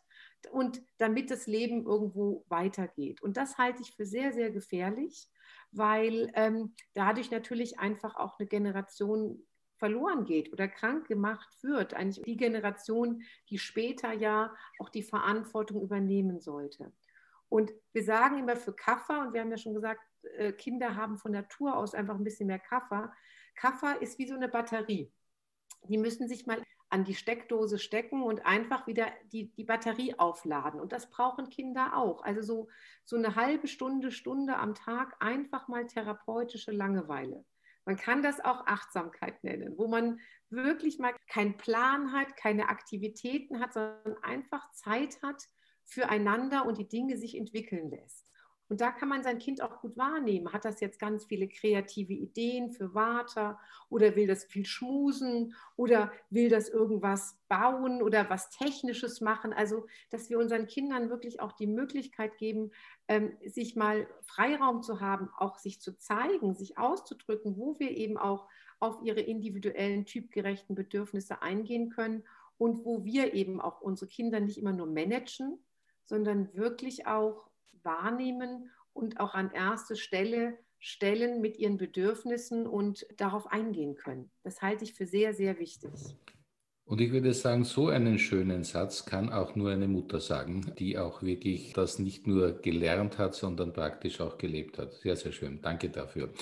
und 0.51 0.81
damit 0.97 1.31
das 1.31 1.47
Leben 1.47 1.85
irgendwo 1.85 2.45
weitergeht. 2.49 3.21
Und 3.21 3.37
das 3.37 3.57
halte 3.57 3.81
ich 3.81 3.95
für 3.95 4.05
sehr, 4.05 4.33
sehr 4.33 4.51
gefährlich, 4.51 5.29
weil 5.71 6.31
ähm, 6.35 6.73
dadurch 6.93 7.31
natürlich 7.31 7.79
einfach 7.79 8.15
auch 8.15 8.39
eine 8.39 8.47
Generation 8.47 9.41
verloren 9.83 10.23
geht 10.23 10.53
oder 10.53 10.69
krank 10.69 11.09
gemacht 11.09 11.61
wird. 11.61 11.93
Eigentlich 11.93 12.23
die 12.23 12.37
Generation, 12.37 13.21
die 13.49 13.57
später 13.57 14.13
ja 14.13 14.55
auch 14.79 14.87
die 14.87 15.03
Verantwortung 15.03 15.81
übernehmen 15.81 16.39
sollte. 16.39 16.93
Und 17.49 17.73
wir 17.91 18.05
sagen 18.05 18.39
immer 18.39 18.55
für 18.55 18.71
Kaffer, 18.71 19.19
und 19.19 19.33
wir 19.33 19.41
haben 19.41 19.51
ja 19.51 19.57
schon 19.57 19.73
gesagt, 19.73 19.99
äh, 20.37 20.53
Kinder 20.53 20.95
haben 20.95 21.17
von 21.17 21.33
Natur 21.33 21.75
aus 21.75 21.95
einfach 21.95 22.15
ein 22.15 22.23
bisschen 22.23 22.47
mehr 22.47 22.59
Kaffer. 22.59 23.11
Kaffer 23.55 24.01
ist 24.01 24.17
wie 24.19 24.25
so 24.25 24.35
eine 24.35 24.47
Batterie. 24.47 25.11
Die 25.89 25.97
müssen 25.97 26.29
sich 26.29 26.45
mal 26.45 26.63
an 26.89 27.03
die 27.03 27.15
Steckdose 27.15 27.77
stecken 27.77 28.23
und 28.23 28.45
einfach 28.45 28.87
wieder 28.87 29.07
die, 29.33 29.51
die 29.51 29.65
Batterie 29.65 30.17
aufladen. 30.17 30.79
Und 30.79 30.93
das 30.93 31.09
brauchen 31.09 31.49
Kinder 31.49 31.97
auch. 31.97 32.23
Also 32.23 32.41
so, 32.41 32.69
so 33.03 33.17
eine 33.17 33.35
halbe 33.35 33.67
Stunde, 33.67 34.11
Stunde 34.11 34.55
am 34.55 34.75
Tag 34.75 35.17
einfach 35.19 35.67
mal 35.67 35.85
therapeutische 35.87 36.71
Langeweile. 36.71 37.43
Man 37.85 37.97
kann 37.97 38.23
das 38.23 38.39
auch 38.39 38.65
Achtsamkeit 38.65 39.43
nennen, 39.43 39.77
wo 39.77 39.87
man 39.87 40.19
wirklich 40.49 40.99
mal 40.99 41.13
keinen 41.27 41.57
Plan 41.57 42.13
hat, 42.13 42.37
keine 42.37 42.69
Aktivitäten 42.69 43.59
hat, 43.59 43.73
sondern 43.73 44.17
einfach 44.23 44.71
Zeit 44.71 45.21
hat 45.21 45.43
füreinander 45.85 46.65
und 46.65 46.77
die 46.77 46.87
Dinge 46.87 47.17
sich 47.17 47.37
entwickeln 47.37 47.89
lässt. 47.89 48.32
Und 48.73 48.81
da 48.81 48.89
kann 48.89 49.07
man 49.07 49.21
sein 49.21 49.37
Kind 49.37 49.61
auch 49.61 49.81
gut 49.81 49.95
wahrnehmen. 49.97 50.51
Hat 50.51 50.65
das 50.65 50.79
jetzt 50.79 50.99
ganz 50.99 51.25
viele 51.25 51.47
kreative 51.47 52.13
Ideen 52.13 52.71
für 52.71 52.95
Water 52.95 53.59
oder 53.87 54.15
will 54.15 54.25
das 54.25 54.45
viel 54.45 54.65
schmusen 54.65 55.53
oder 55.75 56.11
will 56.31 56.49
das 56.49 56.69
irgendwas 56.69 57.37
bauen 57.47 58.01
oder 58.01 58.31
was 58.31 58.49
Technisches 58.49 59.21
machen? 59.21 59.53
Also, 59.53 59.85
dass 60.09 60.31
wir 60.31 60.39
unseren 60.39 60.65
Kindern 60.65 61.11
wirklich 61.11 61.39
auch 61.39 61.51
die 61.51 61.67
Möglichkeit 61.67 62.39
geben, 62.39 62.71
ähm, 63.07 63.37
sich 63.45 63.75
mal 63.75 64.07
Freiraum 64.23 64.81
zu 64.81 64.99
haben, 64.99 65.29
auch 65.37 65.59
sich 65.59 65.79
zu 65.79 65.95
zeigen, 65.95 66.55
sich 66.55 66.79
auszudrücken, 66.79 67.55
wo 67.57 67.77
wir 67.77 67.91
eben 67.91 68.17
auch 68.17 68.47
auf 68.79 69.03
ihre 69.03 69.21
individuellen, 69.21 70.07
typgerechten 70.07 70.73
Bedürfnisse 70.73 71.43
eingehen 71.43 71.91
können 71.91 72.23
und 72.57 72.83
wo 72.85 73.05
wir 73.05 73.35
eben 73.35 73.61
auch 73.61 73.81
unsere 73.81 74.09
Kinder 74.09 74.39
nicht 74.39 74.57
immer 74.57 74.73
nur 74.73 74.87
managen, 74.87 75.59
sondern 76.05 76.51
wirklich 76.55 77.05
auch 77.05 77.52
wahrnehmen 77.83 78.69
und 78.93 79.19
auch 79.19 79.33
an 79.33 79.51
erste 79.51 79.95
Stelle 79.95 80.57
stellen 80.79 81.41
mit 81.41 81.57
ihren 81.57 81.77
Bedürfnissen 81.77 82.67
und 82.67 83.05
darauf 83.17 83.47
eingehen 83.47 83.95
können. 83.95 84.29
Das 84.43 84.61
halte 84.61 84.83
ich 84.83 84.93
für 84.93 85.05
sehr, 85.05 85.33
sehr 85.33 85.59
wichtig. 85.59 85.91
Und 86.85 86.99
ich 86.99 87.13
würde 87.13 87.33
sagen, 87.33 87.63
so 87.63 87.87
einen 87.87 88.19
schönen 88.19 88.65
Satz 88.65 89.05
kann 89.05 89.31
auch 89.31 89.55
nur 89.55 89.71
eine 89.71 89.87
Mutter 89.87 90.19
sagen, 90.19 90.73
die 90.77 90.97
auch 90.97 91.23
wirklich 91.23 91.71
das 91.71 91.97
nicht 91.97 92.27
nur 92.27 92.61
gelernt 92.61 93.17
hat, 93.17 93.35
sondern 93.35 93.71
praktisch 93.71 94.19
auch 94.19 94.37
gelebt 94.37 94.77
hat. 94.77 94.93
Sehr, 94.95 95.15
sehr 95.15 95.31
schön. 95.31 95.61
Danke 95.61 95.89
dafür. 95.89 96.33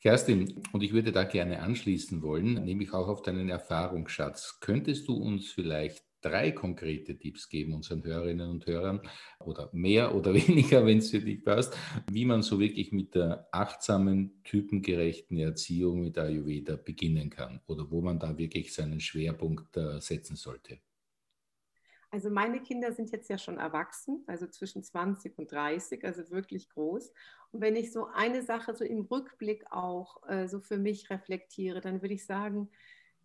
Kerstin, 0.00 0.62
und 0.72 0.84
ich 0.84 0.92
würde 0.92 1.10
da 1.10 1.24
gerne 1.24 1.60
anschließen 1.60 2.22
wollen, 2.22 2.64
nämlich 2.64 2.92
auch 2.94 3.08
auf 3.08 3.22
deinen 3.22 3.48
Erfahrungsschatz. 3.48 4.60
Könntest 4.60 5.08
du 5.08 5.16
uns 5.16 5.50
vielleicht 5.50 6.04
drei 6.20 6.52
konkrete 6.52 7.18
Tipps 7.18 7.48
geben 7.48 7.74
unseren 7.74 8.02
Hörerinnen 8.04 8.50
und 8.50 8.66
Hörern 8.66 9.00
oder 9.40 9.70
mehr 9.72 10.14
oder 10.14 10.34
weniger, 10.48 10.84
wenn 10.84 10.98
es 10.98 11.10
für 11.10 11.20
dich 11.20 11.44
passt, 11.44 11.76
wie 12.10 12.24
man 12.24 12.42
so 12.42 12.58
wirklich 12.60 12.92
mit 12.92 13.14
der 13.14 13.48
achtsamen, 13.52 14.42
typengerechten 14.44 15.38
Erziehung 15.38 16.00
mit 16.02 16.18
Ayurveda 16.18 16.76
beginnen 16.76 17.30
kann 17.30 17.60
oder 17.66 17.90
wo 17.90 18.00
man 18.00 18.18
da 18.18 18.36
wirklich 18.36 18.74
seinen 18.74 19.00
Schwerpunkt 19.00 19.76
äh, 19.76 20.00
setzen 20.00 20.36
sollte. 20.36 20.78
Also 22.10 22.30
meine 22.30 22.62
Kinder 22.62 22.92
sind 22.92 23.10
jetzt 23.10 23.28
ja 23.28 23.36
schon 23.36 23.58
erwachsen, 23.58 24.24
also 24.26 24.46
zwischen 24.46 24.82
20 24.82 25.36
und 25.38 25.52
30, 25.52 26.04
also 26.04 26.30
wirklich 26.30 26.70
groß. 26.70 27.12
Und 27.50 27.60
wenn 27.60 27.76
ich 27.76 27.92
so 27.92 28.06
eine 28.06 28.42
Sache 28.42 28.74
so 28.74 28.82
im 28.82 29.02
Rückblick 29.02 29.70
auch 29.70 30.26
äh, 30.26 30.48
so 30.48 30.60
für 30.60 30.78
mich 30.78 31.10
reflektiere, 31.10 31.82
dann 31.82 32.00
würde 32.00 32.14
ich 32.14 32.24
sagen, 32.24 32.70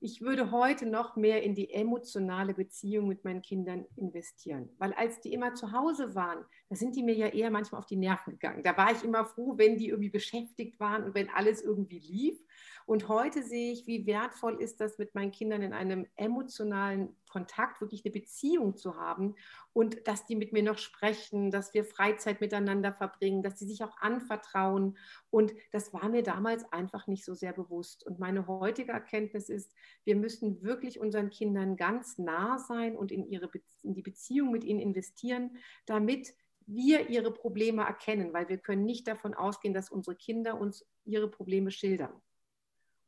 ich 0.04 0.22
würde 0.22 0.52
heute 0.52 0.86
noch 0.86 1.16
mehr 1.16 1.44
in 1.44 1.56
die 1.56 1.74
emotionale 1.74 2.54
Beziehung 2.54 3.08
mit 3.08 3.24
meinen 3.24 3.42
Kindern 3.42 3.86
investieren. 3.96 4.70
Weil 4.78 4.92
als 4.94 5.22
die 5.22 5.32
immer 5.32 5.56
zu 5.56 5.72
Hause 5.72 6.14
waren, 6.14 6.44
da 6.68 6.76
sind 6.76 6.98
die 6.98 7.04
mir 7.04 7.16
ja 7.16 7.28
eher 7.28 7.50
manchmal 7.50 7.80
auf 7.80 7.86
die 7.86 7.96
Nerven 7.96 8.34
gegangen. 8.34 8.64
Da 8.64 8.76
war 8.76 8.92
ich 8.92 9.02
immer 9.06 9.26
froh, 9.26 9.58
wenn 9.58 9.78
die 9.78 9.88
irgendwie 9.88 10.10
beschäftigt 10.10 10.78
waren 10.82 11.06
und 11.06 11.16
wenn 11.16 11.30
alles 11.30 11.62
irgendwie 11.62 12.00
lief. 12.00 12.38
Und 12.86 13.08
heute 13.08 13.44
sehe 13.44 13.72
ich, 13.72 13.88
wie 13.88 14.06
wertvoll 14.06 14.62
ist 14.62 14.82
das, 14.82 14.98
mit 14.98 15.16
meinen 15.16 15.32
Kindern 15.32 15.62
in 15.62 15.74
einem 15.74 16.08
emotionalen 16.16 17.16
Kontakt, 17.30 17.82
wirklich 17.82 18.06
eine 18.06 18.12
Beziehung 18.12 18.76
zu 18.76 18.96
haben 18.96 19.36
und 19.74 20.08
dass 20.08 20.26
die 20.26 20.36
mit 20.36 20.54
mir 20.54 20.62
noch 20.64 20.78
sprechen, 20.78 21.50
dass 21.50 21.74
wir 21.74 21.84
Freizeit 21.84 22.42
miteinander 22.42 22.94
verbringen, 22.94 23.42
dass 23.42 23.58
sie 23.58 23.66
sich 23.66 23.84
auch 23.84 23.98
anvertrauen. 23.98 24.98
Und 25.32 25.54
das 25.72 25.94
war 25.94 26.10
mir 26.10 26.24
damals 26.24 26.72
einfach 26.72 27.08
nicht 27.08 27.26
so 27.26 27.34
sehr 27.34 27.54
bewusst. 27.54 28.06
Und 28.06 28.20
meine 28.20 28.48
heutige 28.48 28.92
Erkenntnis 28.92 29.50
ist, 29.50 29.74
wir 30.04 30.16
müssen 30.16 30.62
wirklich 30.62 31.00
unseren 31.00 31.30
Kindern 31.30 31.76
ganz 31.76 32.18
nah 32.18 32.60
sein 32.60 32.96
und 32.96 33.12
in, 33.12 33.26
ihre 33.26 33.50
in 33.82 33.94
die 33.94 34.04
Beziehung 34.04 34.52
mit 34.52 34.64
ihnen 34.64 34.80
investieren, 34.80 35.58
damit 35.86 36.36
wir 36.66 37.10
ihre 37.10 37.32
Probleme 37.32 37.84
erkennen, 37.84 38.34
weil 38.34 38.48
wir 38.50 38.58
können 38.58 38.86
nicht 38.86 39.08
davon 39.08 39.34
ausgehen, 39.34 39.74
dass 39.74 39.90
unsere 39.90 40.16
Kinder 40.16 40.60
uns 40.60 40.86
ihre 41.04 41.30
Probleme 41.30 41.72
schildern. 41.72 42.14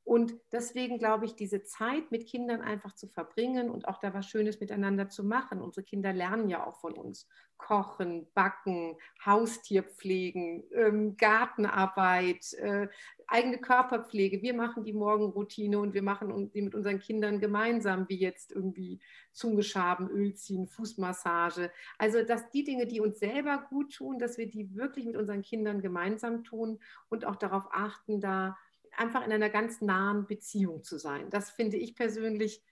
Und 0.05 0.35
deswegen 0.51 0.99
glaube 0.99 1.25
ich, 1.25 1.35
diese 1.35 1.63
Zeit 1.63 2.11
mit 2.11 2.27
Kindern 2.27 2.61
einfach 2.61 2.93
zu 2.93 3.07
verbringen 3.07 3.71
und 3.71 3.87
auch 3.87 3.99
da 3.99 4.13
was 4.13 4.27
Schönes 4.27 4.59
miteinander 4.59 5.09
zu 5.09 5.23
machen. 5.23 5.61
Unsere 5.61 5.83
Kinder 5.83 6.13
lernen 6.13 6.47
ja 6.47 6.65
auch 6.65 6.77
von 6.77 6.93
uns. 6.93 7.27
Kochen, 7.57 8.27
backen, 8.35 8.97
Haustier 9.25 9.81
pflegen, 9.81 10.63
ähm, 10.73 11.17
Gartenarbeit, 11.17 12.53
äh, 12.53 12.87
eigene 13.25 13.57
Körperpflege. 13.57 14.43
Wir 14.43 14.53
machen 14.53 14.83
die 14.83 14.93
Morgenroutine 14.93 15.79
und 15.79 15.95
wir 15.95 16.03
machen 16.03 16.51
die 16.51 16.61
mit 16.61 16.75
unseren 16.75 16.99
Kindern 16.99 17.39
gemeinsam, 17.39 18.07
wie 18.07 18.19
jetzt 18.19 18.51
irgendwie 18.51 18.99
Zungeschaben, 19.31 20.09
Öl 20.09 20.35
ziehen, 20.35 20.67
Fußmassage. 20.67 21.71
Also, 21.97 22.23
dass 22.23 22.51
die 22.51 22.63
Dinge, 22.63 22.85
die 22.85 23.01
uns 23.01 23.17
selber 23.17 23.65
gut 23.69 23.95
tun, 23.95 24.19
dass 24.19 24.37
wir 24.37 24.47
die 24.47 24.75
wirklich 24.75 25.05
mit 25.05 25.15
unseren 25.15 25.41
Kindern 25.41 25.81
gemeinsam 25.81 26.43
tun 26.43 26.79
und 27.09 27.25
auch 27.25 27.37
darauf 27.37 27.65
achten, 27.71 28.21
da 28.21 28.55
einfach 28.99 29.25
in 29.25 29.31
einer 29.31 29.49
ganz 29.49 29.81
nahen 29.81 30.27
Beziehung 30.27 30.83
zu 30.83 30.97
sein. 30.97 31.29
Das 31.29 31.51
finde 31.51 31.77
ich 31.77 31.95
persönlich 31.95 32.63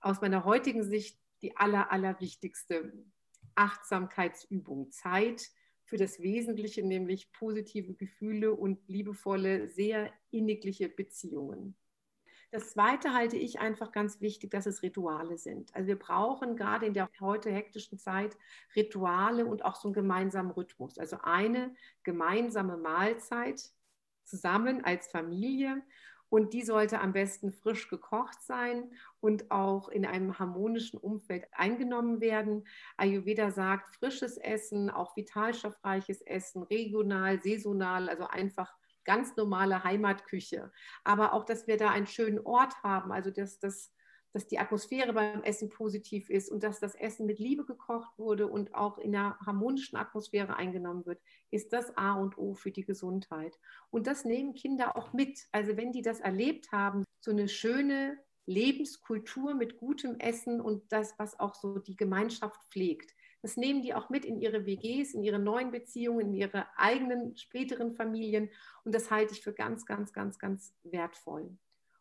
aus 0.00 0.20
meiner 0.20 0.44
heutigen 0.44 0.84
Sicht 0.84 1.18
die 1.42 1.56
aller, 1.56 1.90
allerwichtigste 1.90 2.92
Achtsamkeitsübung. 3.54 4.90
Zeit 4.90 5.50
für 5.84 5.96
das 5.96 6.20
Wesentliche, 6.20 6.82
nämlich 6.82 7.32
positive 7.32 7.94
Gefühle 7.94 8.52
und 8.52 8.88
liebevolle, 8.88 9.68
sehr 9.68 10.12
innigliche 10.30 10.88
Beziehungen. 10.88 11.76
Das 12.50 12.70
Zweite 12.70 13.12
halte 13.12 13.36
ich 13.36 13.58
einfach 13.58 13.92
ganz 13.92 14.20
wichtig, 14.20 14.50
dass 14.50 14.66
es 14.66 14.82
Rituale 14.82 15.36
sind. 15.36 15.74
Also 15.74 15.88
wir 15.88 15.98
brauchen 15.98 16.56
gerade 16.56 16.86
in 16.86 16.94
der 16.94 17.10
heute 17.20 17.50
hektischen 17.50 17.98
Zeit 17.98 18.36
Rituale 18.74 19.46
und 19.46 19.64
auch 19.64 19.76
so 19.76 19.88
einen 19.88 19.94
gemeinsamen 19.94 20.52
Rhythmus. 20.52 20.98
Also 20.98 21.18
eine 21.22 21.74
gemeinsame 22.02 22.76
Mahlzeit, 22.76 23.70
zusammen 24.26 24.84
als 24.84 25.08
Familie. 25.08 25.82
Und 26.28 26.52
die 26.52 26.62
sollte 26.62 27.00
am 27.00 27.12
besten 27.12 27.52
frisch 27.52 27.88
gekocht 27.88 28.42
sein 28.42 28.90
und 29.20 29.50
auch 29.52 29.88
in 29.88 30.04
einem 30.04 30.38
harmonischen 30.38 30.98
Umfeld 30.98 31.46
eingenommen 31.52 32.20
werden. 32.20 32.66
Ayurveda 32.96 33.52
sagt, 33.52 33.94
frisches 33.94 34.36
Essen, 34.36 34.90
auch 34.90 35.16
vitalstoffreiches 35.16 36.22
Essen, 36.22 36.64
regional, 36.64 37.40
saisonal, 37.40 38.08
also 38.08 38.26
einfach 38.26 38.74
ganz 39.04 39.36
normale 39.36 39.84
Heimatküche. 39.84 40.72
Aber 41.04 41.32
auch, 41.32 41.44
dass 41.44 41.68
wir 41.68 41.76
da 41.76 41.90
einen 41.90 42.08
schönen 42.08 42.40
Ort 42.40 42.74
haben, 42.82 43.12
also 43.12 43.30
dass 43.30 43.60
das 43.60 43.92
dass 44.36 44.46
die 44.46 44.58
Atmosphäre 44.58 45.14
beim 45.14 45.42
Essen 45.44 45.70
positiv 45.70 46.28
ist 46.28 46.52
und 46.52 46.62
dass 46.62 46.78
das 46.78 46.94
Essen 46.94 47.24
mit 47.24 47.38
Liebe 47.38 47.64
gekocht 47.64 48.18
wurde 48.18 48.46
und 48.46 48.74
auch 48.74 48.98
in 48.98 49.16
einer 49.16 49.38
harmonischen 49.40 49.96
Atmosphäre 49.96 50.56
eingenommen 50.56 51.06
wird, 51.06 51.22
ist 51.50 51.72
das 51.72 51.96
A 51.96 52.20
und 52.20 52.36
O 52.36 52.52
für 52.52 52.70
die 52.70 52.84
Gesundheit. 52.84 53.58
Und 53.88 54.06
das 54.06 54.26
nehmen 54.26 54.52
Kinder 54.52 54.94
auch 54.94 55.14
mit. 55.14 55.46
Also 55.52 55.78
wenn 55.78 55.90
die 55.90 56.02
das 56.02 56.20
erlebt 56.20 56.70
haben, 56.70 57.04
so 57.18 57.30
eine 57.30 57.48
schöne 57.48 58.18
Lebenskultur 58.44 59.54
mit 59.54 59.78
gutem 59.78 60.18
Essen 60.18 60.60
und 60.60 60.92
das, 60.92 61.18
was 61.18 61.40
auch 61.40 61.54
so 61.54 61.78
die 61.78 61.96
Gemeinschaft 61.96 62.60
pflegt. 62.70 63.14
Das 63.40 63.56
nehmen 63.56 63.80
die 63.80 63.94
auch 63.94 64.10
mit 64.10 64.26
in 64.26 64.38
ihre 64.38 64.66
WGs, 64.66 65.14
in 65.14 65.22
ihre 65.22 65.38
neuen 65.38 65.70
Beziehungen, 65.70 66.28
in 66.28 66.34
ihre 66.34 66.66
eigenen 66.76 67.38
späteren 67.38 67.94
Familien. 67.94 68.50
Und 68.84 68.94
das 68.94 69.10
halte 69.10 69.32
ich 69.32 69.40
für 69.40 69.54
ganz, 69.54 69.86
ganz, 69.86 70.12
ganz, 70.12 70.38
ganz 70.38 70.74
wertvoll. 70.82 71.56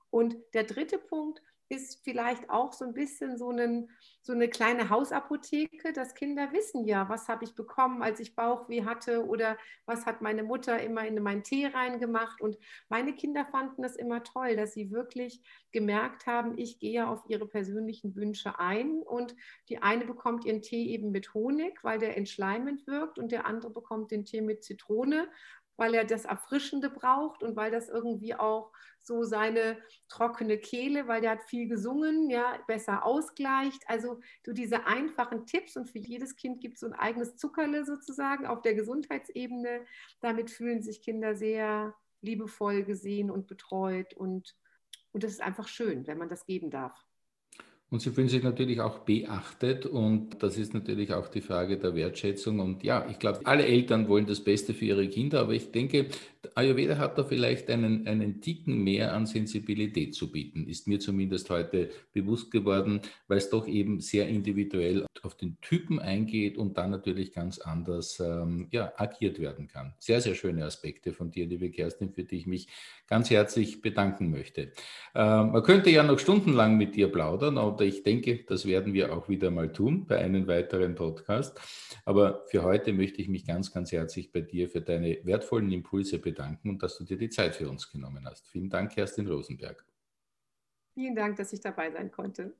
Und 0.10 0.36
der 0.54 0.66
dritte 0.66 0.98
Punkt, 0.98 1.42
ist 1.70 2.04
vielleicht 2.04 2.50
auch 2.50 2.74
so 2.74 2.86
ein 2.86 2.94
bisschen 2.94 3.38
so, 3.38 3.50
einen, 3.50 3.90
so 4.22 4.34
eine 4.34 4.48
kleine 4.48 4.90
Hausapotheke, 4.90 5.94
dass 5.94 6.14
Kinder 6.14 6.52
wissen 6.52 6.86
ja, 6.86 7.10
was 7.10 7.28
habe 7.28 7.44
ich 7.44 7.56
bekommen, 7.56 8.04
als 8.04 8.20
ich 8.20 8.36
Bauchweh 8.36 8.84
hatte 8.84 9.26
oder 9.26 9.58
was 9.86 10.06
hat 10.06 10.22
meine 10.22 10.44
Mutter 10.44 10.82
immer 10.82 11.06
in 11.06 11.22
meinen 11.24 11.44
Tee 11.44 11.68
reingemacht. 11.68 12.42
Und 12.42 12.58
meine 12.90 13.14
Kinder 13.14 13.46
fanden 13.46 13.82
das 13.82 13.96
immer 13.96 14.24
toll, 14.24 14.56
dass 14.56 14.74
sie 14.74 14.92
wirklich 14.92 15.42
gemerkt 15.72 16.28
haben, 16.28 16.58
ich 16.58 16.80
gehe 16.80 17.08
auf 17.08 17.24
ihre 17.28 17.48
persönlichen 17.48 18.16
Wünsche 18.16 18.60
ein 18.60 19.02
und 19.02 19.36
die 19.70 19.82
eine 19.82 20.06
bekommt 20.06 20.46
ihren 20.46 20.62
Tee 20.62 20.86
eben 20.90 21.12
mit 21.12 21.34
Honig, 21.34 21.84
weil 21.84 22.00
der 22.00 22.16
entschleimend 22.16 22.86
wirkt 22.88 23.18
und 23.18 23.32
der 23.32 23.46
andere 23.46 23.72
bekommt 23.72 24.12
den 24.12 24.26
Tee 24.26 24.42
mit 24.42 24.64
Zitrone 24.64 25.28
weil 25.78 25.94
er 25.94 26.06
das 26.06 26.26
Erfrischende 26.26 26.90
braucht 26.90 27.44
und 27.44 27.56
weil 27.56 27.72
das 27.72 27.90
irgendwie 27.90 28.36
auch 28.36 28.72
so 29.06 29.24
seine 29.24 29.78
trockene 30.10 30.58
Kehle, 30.58 31.08
weil 31.08 31.22
der 31.22 31.32
hat 31.32 31.44
viel 31.44 31.68
gesungen, 31.68 32.30
ja, 32.30 32.60
besser 32.68 33.06
ausgleicht. 33.06 33.84
Also 33.88 34.20
du 34.44 34.54
diese 34.54 34.86
einfachen 34.86 35.46
Tipps 35.46 35.78
und 35.78 35.90
für 35.90 36.00
jedes 36.00 36.36
Kind 36.36 36.62
gibt 36.62 36.76
es 36.76 36.80
so 36.82 36.88
ein 36.88 36.94
eigenes 36.94 37.36
Zuckerle 37.38 37.86
sozusagen 37.86 38.46
auf 38.46 38.62
der 38.62 38.76
Gesundheitsebene. 38.76 39.86
Damit 40.22 40.50
fühlen 40.52 40.82
sich 40.82 41.02
Kinder 41.02 41.36
sehr 41.36 41.94
liebevoll 42.22 42.84
gesehen 42.84 43.30
und 43.30 43.48
betreut 43.48 44.14
und, 44.16 44.56
und 45.12 45.24
das 45.24 45.32
ist 45.32 45.42
einfach 45.42 45.68
schön, 45.68 46.08
wenn 46.08 46.18
man 46.18 46.30
das 46.30 46.46
geben 46.46 46.72
darf. 46.72 47.05
Und 47.92 48.02
sie 48.02 48.10
fühlen 48.10 48.30
sich 48.30 48.44
natürlich 48.44 48.82
auch 48.82 49.00
beachtet 49.00 49.86
und 49.86 50.42
das 50.42 50.58
ist 50.58 50.74
natürlich 50.74 51.14
auch 51.14 51.28
die 51.28 51.42
Frage 51.42 51.78
der 51.78 51.94
Wertschätzung. 51.96 52.60
Und 52.60 52.84
ja, 52.84 53.06
ich 53.10 53.20
glaube, 53.20 53.42
alle 53.44 53.66
Eltern 53.66 54.10
wollen 54.10 54.26
das 54.26 54.44
Beste 54.44 54.74
für 54.74 54.86
ihre 54.86 55.08
Kinder, 55.08 55.42
aber 55.42 55.54
ich 55.54 55.72
denke, 55.72 56.08
Ayurveda 56.56 56.98
hat 56.98 57.18
da 57.18 57.24
vielleicht 57.24 57.70
einen, 57.70 58.08
einen 58.08 58.42
Ticken 58.42 58.84
mehr 58.84 59.14
an 59.14 59.26
Sensibilität 59.26 60.16
zu 60.16 60.32
bieten, 60.32 60.68
ist 60.68 60.88
mir 60.88 61.00
zumindest 61.00 61.50
heute 61.50 61.90
bewusst 62.12 62.52
geworden, 62.52 63.02
weil 63.28 63.38
es 63.38 63.50
doch 63.50 63.68
eben 63.68 64.00
sehr 64.00 64.28
individuell 64.28 65.06
auf 65.24 65.36
den 65.36 65.58
Typen 65.62 66.00
eingeht 66.00 66.58
und 66.58 66.78
dann 66.78 66.92
natürlich 66.92 67.34
ganz 67.34 67.60
anders 67.60 68.20
ähm, 68.20 68.68
ja, 68.72 68.94
agiert 68.98 69.40
werden 69.40 69.68
kann. 69.68 69.94
Sehr, 70.00 70.22
sehr 70.22 70.36
schöne 70.36 70.66
Aspekte 70.66 71.14
von 71.14 71.32
dir, 71.32 71.48
liebe 71.48 71.72
Kerstin, 71.72 72.12
für 72.12 72.24
die 72.24 72.38
ich 72.38 72.48
mich 72.48 72.68
ganz 73.08 73.30
herzlich 73.30 73.82
bedanken 73.82 74.30
möchte. 74.32 74.72
Ähm, 75.16 75.52
man 75.52 75.64
könnte 75.64 75.90
ja 75.90 76.04
noch 76.04 76.20
stundenlang 76.20 76.78
mit 76.78 76.96
dir 76.96 77.12
plaudern, 77.12 77.58
aber 77.58 77.75
ich 77.84 78.04
denke, 78.04 78.46
das 78.48 78.66
werden 78.66 78.94
wir 78.94 79.14
auch 79.14 79.28
wieder 79.28 79.52
mal 79.52 79.72
tun 79.72 80.06
bei 80.08 80.18
einem 80.18 80.48
weiteren 80.48 80.96
Podcast. 80.96 81.60
Aber 82.06 82.46
für 82.48 82.64
heute 82.64 82.94
möchte 82.94 83.22
ich 83.22 83.28
mich 83.28 83.46
ganz, 83.46 83.74
ganz 83.74 83.92
herzlich 83.92 84.32
bei 84.32 84.42
dir 84.42 84.70
für 84.70 84.82
deine 84.82 85.20
wertvollen 85.24 85.72
Impulse 85.72 86.20
bedanken 86.20 86.70
und 86.70 86.84
dass 86.84 86.98
du 86.98 87.04
dir 87.04 87.18
die 87.18 87.30
Zeit 87.30 87.56
für 87.56 87.70
uns 87.70 87.92
genommen 87.92 88.26
hast. 88.26 88.48
Vielen 88.48 88.70
Dank, 88.70 88.94
Kerstin 88.94 89.28
Rosenberg. 89.28 89.86
Vielen 90.94 91.16
Dank, 91.16 91.36
dass 91.36 91.52
ich 91.52 91.60
dabei 91.60 91.92
sein 91.92 92.10
konnte. 92.10 92.54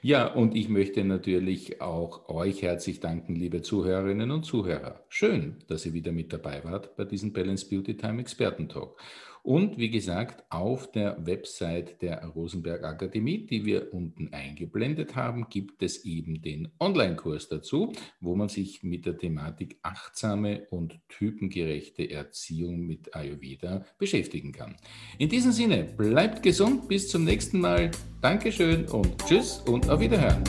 Ja, 0.00 0.32
und 0.32 0.54
ich 0.54 0.68
möchte 0.68 1.04
natürlich 1.04 1.80
auch 1.80 2.28
euch 2.28 2.62
herzlich 2.62 3.00
danken, 3.00 3.34
liebe 3.34 3.62
Zuhörerinnen 3.62 4.30
und 4.30 4.44
Zuhörer. 4.44 5.04
Schön, 5.08 5.58
dass 5.68 5.84
ihr 5.84 5.92
wieder 5.92 6.12
mit 6.12 6.32
dabei 6.32 6.64
wart 6.64 6.96
bei 6.96 7.04
diesem 7.04 7.32
Balance 7.32 7.68
Beauty 7.68 7.96
Time 7.96 8.20
Experten-Talk. 8.20 8.98
Und 9.42 9.76
wie 9.76 9.90
gesagt, 9.90 10.44
auf 10.50 10.92
der 10.92 11.26
Website 11.26 12.00
der 12.00 12.24
Rosenberg 12.26 12.84
Akademie, 12.84 13.44
die 13.44 13.64
wir 13.64 13.92
unten 13.92 14.32
eingeblendet 14.32 15.16
haben, 15.16 15.48
gibt 15.50 15.82
es 15.82 16.04
eben 16.04 16.40
den 16.42 16.68
Online-Kurs 16.78 17.48
dazu, 17.48 17.92
wo 18.20 18.36
man 18.36 18.48
sich 18.48 18.84
mit 18.84 19.04
der 19.04 19.18
Thematik 19.18 19.80
achtsame 19.82 20.68
und 20.70 21.00
typengerechte 21.08 22.08
Erziehung 22.08 22.86
mit 22.86 23.16
Ayurveda 23.16 23.84
beschäftigen 23.98 24.52
kann. 24.52 24.76
In 25.18 25.28
diesem 25.28 25.50
Sinne, 25.50 25.84
bleibt 25.96 26.44
gesund, 26.44 26.86
bis 26.86 27.08
zum 27.08 27.24
nächsten 27.24 27.60
Mal. 27.60 27.90
Dankeschön 28.20 28.86
und 28.86 29.18
tschüss 29.26 29.58
und 29.66 29.90
auf 29.90 29.98
Wiederhören. 29.98 30.44